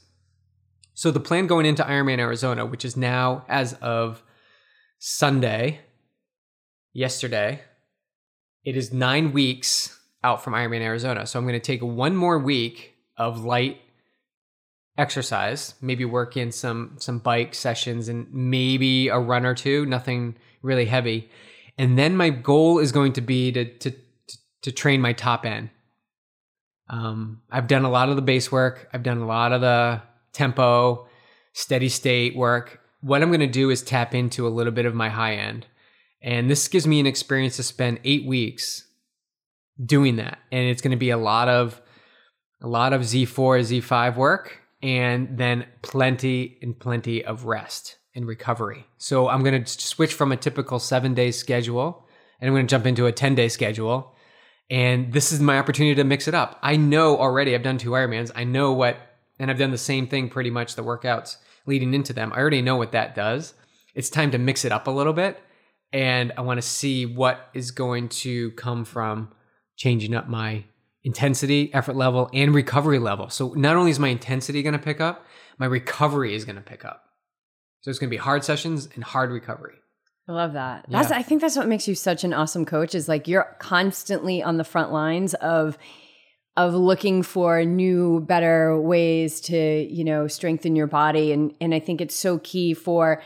[0.93, 4.21] So the plan going into Ironman Arizona, which is now as of
[4.99, 5.79] Sunday,
[6.93, 7.61] yesterday,
[8.63, 11.25] it is nine weeks out from Ironman Arizona.
[11.25, 13.81] So I'm going to take one more week of light
[14.97, 20.35] exercise, maybe work in some some bike sessions and maybe a run or two, nothing
[20.61, 21.29] really heavy.
[21.77, 23.93] And then my goal is going to be to to
[24.61, 25.69] to, train my top end.
[26.87, 28.87] Um, I've done a lot of the base work.
[28.93, 30.03] I've done a lot of the
[30.33, 31.07] tempo,
[31.53, 32.79] steady state work.
[33.01, 35.65] What I'm going to do is tap into a little bit of my high end.
[36.21, 38.87] And this gives me an experience to spend eight weeks
[39.83, 40.39] doing that.
[40.51, 41.81] And it's going to be a lot of
[42.63, 48.85] a lot of Z4, Z5 work, and then plenty and plenty of rest and recovery.
[48.97, 52.07] So I'm going to switch from a typical seven day schedule
[52.39, 54.15] and I'm going to jump into a 10 day schedule.
[54.69, 56.57] And this is my opportunity to mix it up.
[56.61, 58.31] I know already, I've done two Ironmans.
[58.35, 58.97] I know what,
[59.37, 62.31] and I've done the same thing pretty much the workouts leading into them.
[62.33, 63.53] I already know what that does.
[63.93, 65.39] It's time to mix it up a little bit.
[65.93, 69.31] And I want to see what is going to come from
[69.75, 70.63] changing up my
[71.03, 73.29] intensity, effort level, and recovery level.
[73.29, 75.25] So not only is my intensity going to pick up,
[75.57, 77.03] my recovery is going to pick up.
[77.81, 79.75] So it's going to be hard sessions and hard recovery.
[80.27, 80.85] I love that.
[80.87, 81.17] That's Yeah.
[81.17, 84.57] I think that's what makes you such an awesome coach is like you're constantly on
[84.57, 85.77] the front lines of
[86.57, 89.57] of looking for new better ways to,
[89.89, 93.21] you know, strengthen your body and and I think it's so key for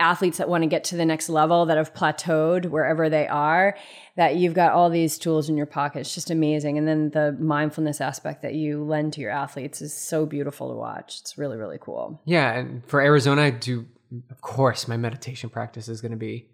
[0.00, 3.76] athletes that want to get to the next level that have plateaued wherever they are
[4.16, 6.00] that you've got all these tools in your pocket.
[6.00, 6.78] It's just amazing.
[6.78, 10.74] And then the mindfulness aspect that you lend to your athletes is so beautiful to
[10.74, 11.20] watch.
[11.20, 12.20] It's really really cool.
[12.24, 13.86] Yeah, and for Arizona, I do
[14.30, 16.46] of course my meditation practice is going to be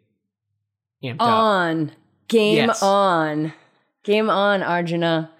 [1.02, 1.28] amped up.
[1.28, 1.92] on.
[2.28, 2.82] Game Yes.
[2.82, 3.52] on.
[4.02, 5.30] Game on, Arjuna.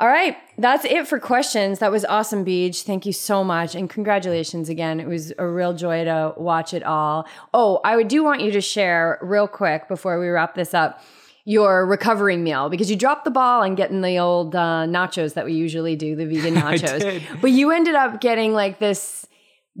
[0.00, 1.78] All right, that's it for questions.
[1.78, 2.82] That was awesome, Beej.
[2.82, 3.76] Thank you so much.
[3.76, 4.98] And congratulations again.
[4.98, 7.28] It was a real joy to watch it all.
[7.52, 11.00] Oh, I would do want you to share real quick before we wrap this up
[11.44, 15.44] your recovery meal because you dropped the ball on getting the old uh, nachos that
[15.44, 17.22] we usually do, the vegan nachos.
[17.40, 19.26] But you ended up getting like this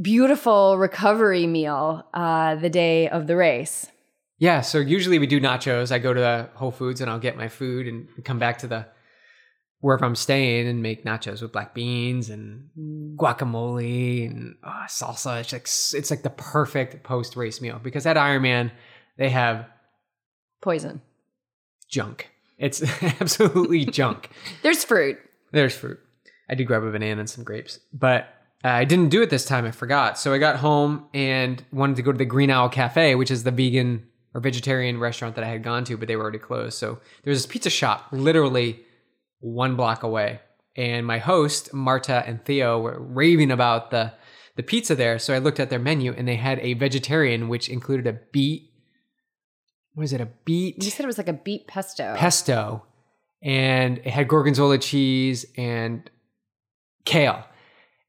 [0.00, 3.86] beautiful recovery meal uh, the day of the race.
[4.38, 5.90] Yeah, so usually we do nachos.
[5.90, 8.66] I go to the Whole Foods and I'll get my food and come back to
[8.66, 8.86] the
[9.84, 12.70] wherever I'm staying and make nachos with black beans and
[13.18, 15.42] guacamole and oh, salsa.
[15.42, 15.68] It's like
[16.00, 18.70] it's like the perfect post race meal because at Ironman
[19.18, 19.66] they have
[20.62, 21.02] Poison.
[21.86, 22.30] junk.
[22.56, 22.82] It's
[23.20, 24.30] absolutely junk.
[24.62, 25.18] There's fruit.
[25.52, 26.00] There's fruit.
[26.48, 28.28] I did grab a banana and some grapes, but
[28.64, 29.66] uh, I didn't do it this time.
[29.66, 30.18] I forgot.
[30.18, 33.44] So I got home and wanted to go to the Green Owl Cafe, which is
[33.44, 36.78] the vegan or vegetarian restaurant that I had gone to, but they were already closed.
[36.78, 38.80] So there's this pizza shop literally
[39.44, 40.40] one block away.
[40.76, 44.12] And my host, Marta and Theo, were raving about the,
[44.56, 45.18] the pizza there.
[45.18, 48.70] So I looked at their menu and they had a vegetarian, which included a beet.
[49.92, 50.20] What is it?
[50.20, 50.82] A beet?
[50.82, 52.14] You said it was like a beet pesto.
[52.16, 52.82] pesto
[53.42, 56.10] and it had gorgonzola cheese and
[57.04, 57.44] kale.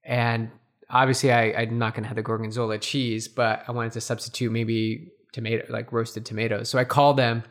[0.03, 0.49] And
[0.89, 4.51] obviously, I, I'm not going to have the gorgonzola cheese, but I wanted to substitute
[4.51, 6.69] maybe tomato, like roasted tomatoes.
[6.69, 7.43] So I called them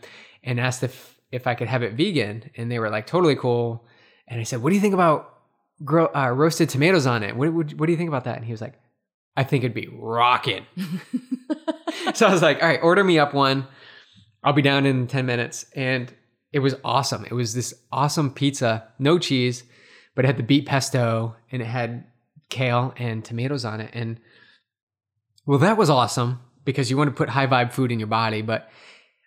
[0.42, 3.84] and asked if if I could have it vegan, and they were like totally cool.
[4.28, 5.34] And I said, "What do you think about
[5.82, 7.36] gro- uh, roasted tomatoes on it.
[7.36, 8.36] What, what, what do you think about that?
[8.36, 8.74] And he was like,
[9.36, 10.64] I think it'd be rocking.
[12.14, 13.66] so I was like, all right, order me up one.
[14.44, 15.66] I'll be down in 10 minutes.
[15.74, 16.12] And
[16.52, 17.24] it was awesome.
[17.24, 19.64] It was this awesome pizza, no cheese,
[20.14, 22.04] but it had the beet pesto and it had
[22.48, 23.90] kale and tomatoes on it.
[23.92, 24.20] And
[25.46, 28.42] well, that was awesome because you want to put high vibe food in your body.
[28.42, 28.70] But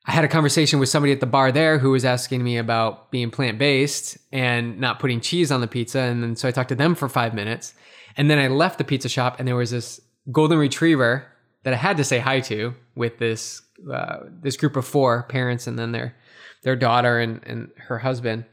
[0.07, 3.11] I had a conversation with somebody at the bar there who was asking me about
[3.11, 5.99] being plant based and not putting cheese on the pizza.
[5.99, 7.73] And then so I talked to them for five minutes.
[8.15, 9.99] And then I left the pizza shop and there was this
[10.31, 11.25] golden retriever
[11.63, 15.67] that I had to say hi to with this uh, this group of four parents
[15.67, 16.15] and then their
[16.63, 18.45] their daughter and, and her husband.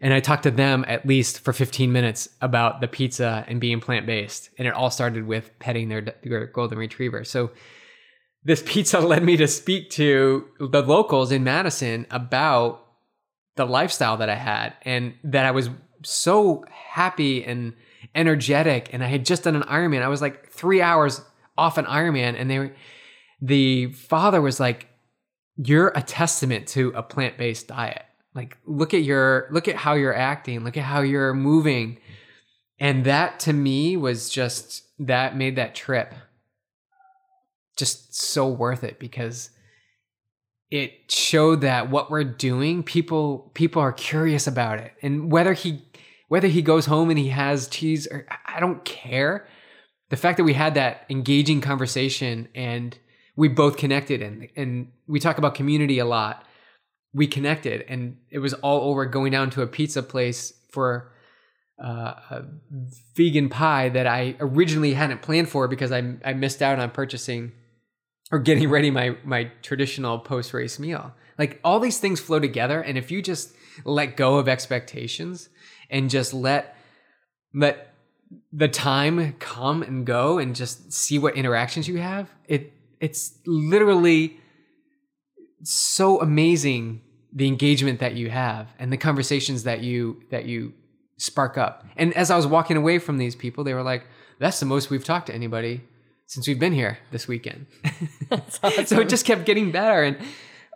[0.00, 3.80] And I talked to them at least for 15 minutes about the pizza and being
[3.80, 4.48] plant based.
[4.58, 7.22] And it all started with petting their, their golden retriever.
[7.24, 7.50] So
[8.44, 12.86] this pizza led me to speak to the locals in Madison about
[13.56, 15.68] the lifestyle that I had and that I was
[16.02, 17.74] so happy and
[18.14, 18.88] energetic.
[18.92, 20.02] And I had just done an Ironman.
[20.02, 21.20] I was like three hours
[21.56, 22.72] off an Ironman, and they were,
[23.42, 24.88] the father was like,
[25.56, 28.02] "You're a testament to a plant based diet.
[28.34, 30.64] Like, look at your look at how you're acting.
[30.64, 31.98] Look at how you're moving."
[32.78, 36.14] And that to me was just that made that trip
[37.80, 39.50] just so worth it because
[40.70, 44.92] it showed that what we're doing people people are curious about it.
[45.02, 45.82] And whether he
[46.28, 49.48] whether he goes home and he has cheese or I don't care.
[50.10, 52.96] The fact that we had that engaging conversation and
[53.36, 56.44] we both connected and and we talk about community a lot.
[57.12, 61.12] We connected and it was all over going down to a pizza place for
[61.82, 62.44] uh, a
[63.16, 67.52] vegan pie that I originally hadn't planned for because I I missed out on purchasing
[68.30, 71.12] or getting ready my my traditional post race meal.
[71.38, 73.54] Like all these things flow together, and if you just
[73.84, 75.48] let go of expectations
[75.88, 76.76] and just let
[77.54, 77.94] let
[78.52, 84.38] the time come and go and just see what interactions you have, it it's literally
[85.62, 87.00] so amazing
[87.32, 90.72] the engagement that you have and the conversations that you that you
[91.16, 91.84] spark up.
[91.96, 94.04] And as I was walking away from these people, they were like,
[94.38, 95.82] "That's the most we've talked to anybody
[96.30, 97.66] since we've been here this weekend."
[98.30, 98.86] awesome.
[98.86, 100.16] so it just kept getting better, and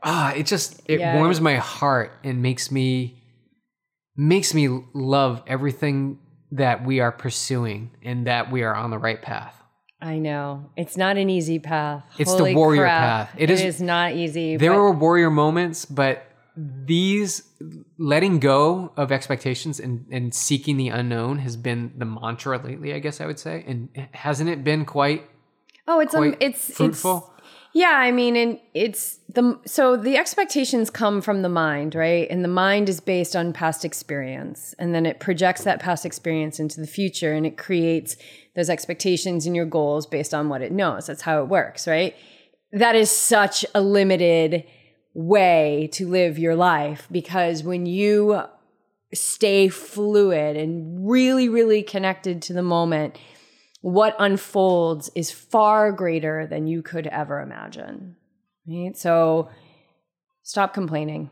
[0.02, 1.16] ah, it just it Yeah.
[1.16, 3.22] warms my heart and makes me
[4.16, 6.18] makes me love everything
[6.52, 9.60] that we are pursuing and that we are on the right path.
[10.00, 10.70] I know.
[10.76, 12.04] It's not an easy path.
[12.18, 13.28] It's the warrior crap.
[13.30, 13.36] path.
[13.38, 14.56] It is- It is not easy.
[14.56, 17.42] There but were warrior moments, but these
[17.98, 23.00] letting go of expectations and, and seeking the unknown has been the mantra lately, I
[23.00, 23.64] guess I would say.
[23.66, 25.24] And hasn't it been quite
[25.88, 27.18] oh, it's um, it's fruitful?
[27.18, 27.34] It's,
[27.74, 32.28] yeah, I mean, and it's the so the expectations come from the mind, right?
[32.30, 36.60] And the mind is based on past experience, and then it projects that past experience
[36.60, 38.16] into the future, and it creates
[38.54, 41.06] those expectations and your goals based on what it knows.
[41.06, 42.14] That's how it works, right?
[42.72, 44.64] That is such a limited
[45.14, 48.42] way to live your life because when you
[49.12, 53.16] stay fluid and really, really connected to the moment,
[53.84, 58.16] what unfolds is far greater than you could ever imagine.
[58.66, 58.96] Right?
[58.96, 59.50] So
[60.42, 61.28] stop complaining.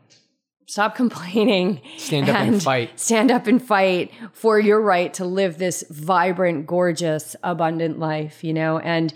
[0.67, 1.81] Stop complaining.
[1.97, 2.99] Stand up and fight.
[2.99, 8.53] Stand up and fight for your right to live this vibrant, gorgeous, abundant life, you
[8.53, 8.77] know?
[8.77, 9.11] And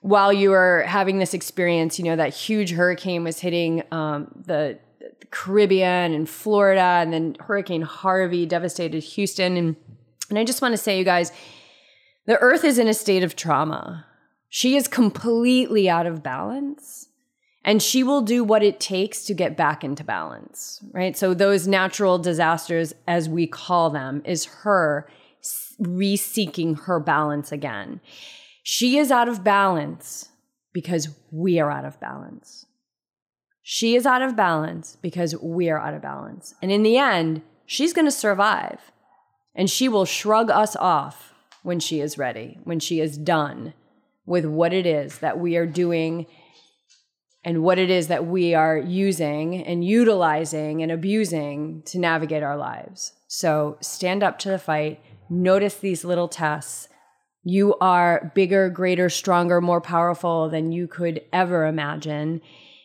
[0.00, 4.80] while you were having this experience, you know, that huge hurricane was hitting um, the
[5.30, 9.56] Caribbean and Florida, and then Hurricane Harvey devastated Houston.
[9.56, 9.76] And,
[10.28, 11.30] and I just want to say, you guys,
[12.26, 14.06] the earth is in a state of trauma.
[14.48, 17.08] She is completely out of balance.
[17.66, 21.16] And she will do what it takes to get back into balance, right?
[21.16, 25.08] So, those natural disasters, as we call them, is her
[25.78, 28.00] re seeking her balance again.
[28.62, 30.28] She is out of balance
[30.74, 32.66] because we are out of balance.
[33.62, 36.54] She is out of balance because we are out of balance.
[36.60, 38.92] And in the end, she's going to survive.
[39.54, 41.33] And she will shrug us off
[41.64, 43.72] when she is ready, when she is done
[44.26, 46.26] with what it is that we are doing
[47.42, 52.56] and what it is that we are using and utilizing and abusing to navigate our
[52.56, 53.12] lives.
[53.28, 55.00] So stand up to the fight,
[55.30, 56.88] notice these little tests.
[57.42, 62.42] You are bigger, greater, stronger, more powerful than you could ever imagine.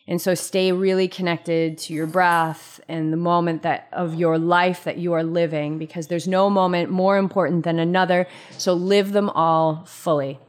[0.10, 4.84] And so stay really connected to your breath and the moment that of your life
[4.86, 8.28] that you are living because there's no moment more important than another.
[8.58, 10.40] So live them all fully.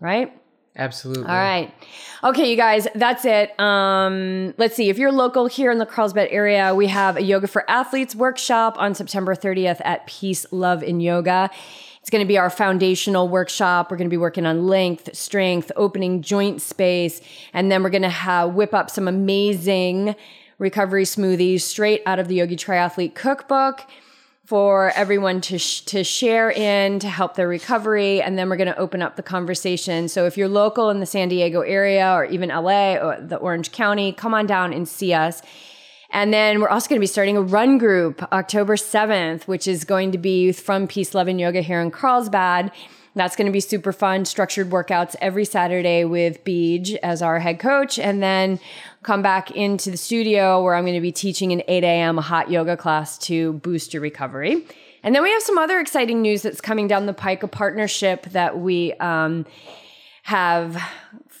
[0.00, 0.36] Right?
[0.74, 1.22] Absolutely.
[1.24, 1.72] All right.
[2.24, 3.58] Okay, you guys, that's it.
[3.60, 4.90] Um, let's see.
[4.90, 8.74] If you're local here in the Carlsbad area, we have a Yoga for Athletes workshop
[8.76, 11.48] on September 30th at Peace, Love, and Yoga.
[12.06, 13.90] It's going to be our foundational workshop.
[13.90, 17.20] We're going to be working on length, strength, opening joint space,
[17.52, 20.14] and then we're going to have whip up some amazing
[20.60, 23.80] recovery smoothies straight out of the Yogi Triathlete cookbook
[24.44, 28.72] for everyone to sh- to share in to help their recovery and then we're going
[28.72, 32.24] to open up the conversation so if you're local in the San Diego area or
[32.26, 35.42] even LA or the Orange County come on down and see us
[36.10, 39.84] and then we're also going to be starting a run group October 7th which is
[39.84, 42.72] going to be from Peace Love and Yoga here in Carlsbad
[43.16, 44.26] that's going to be super fun.
[44.26, 47.98] Structured workouts every Saturday with Beej as our head coach.
[47.98, 48.60] And then
[49.02, 52.18] come back into the studio where I'm going to be teaching an 8 a.m.
[52.18, 54.66] hot yoga class to boost your recovery.
[55.02, 58.24] And then we have some other exciting news that's coming down the pike a partnership
[58.32, 59.46] that we um,
[60.24, 60.76] have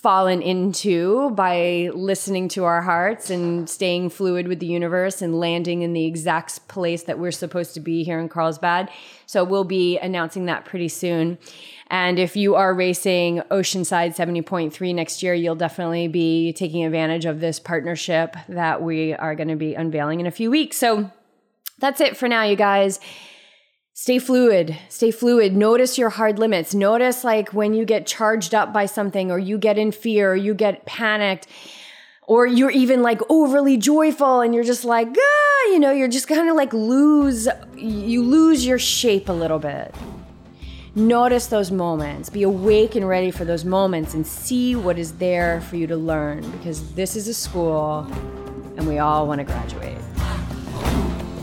[0.06, 5.82] fallen into by listening to our hearts and staying fluid with the universe and landing
[5.82, 8.88] in the exact place that we're supposed to be here in Carlsbad.
[9.26, 11.38] So we'll be announcing that pretty soon.
[11.88, 17.40] And if you are racing Oceanside 70.3 next year, you'll definitely be taking advantage of
[17.40, 20.76] this partnership that we are going to be unveiling in a few weeks.
[20.76, 21.10] So
[21.80, 23.00] that's it for now, you guys
[23.98, 25.56] stay fluid stay fluid.
[25.56, 26.74] Notice your hard limits.
[26.74, 30.36] Notice like when you get charged up by something or you get in fear or
[30.36, 31.46] you get panicked
[32.26, 36.28] or you're even like overly joyful and you're just like ah you know you're just
[36.28, 39.94] kind of like lose you lose your shape a little bit.
[40.94, 42.28] Notice those moments.
[42.28, 45.96] Be awake and ready for those moments and see what is there for you to
[45.96, 48.06] learn because this is a school
[48.76, 49.96] and we all want to graduate.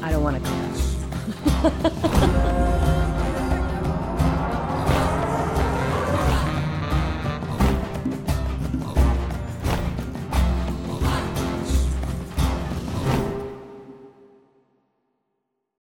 [0.04, 0.63] I don't want to
[1.64, 2.64] crash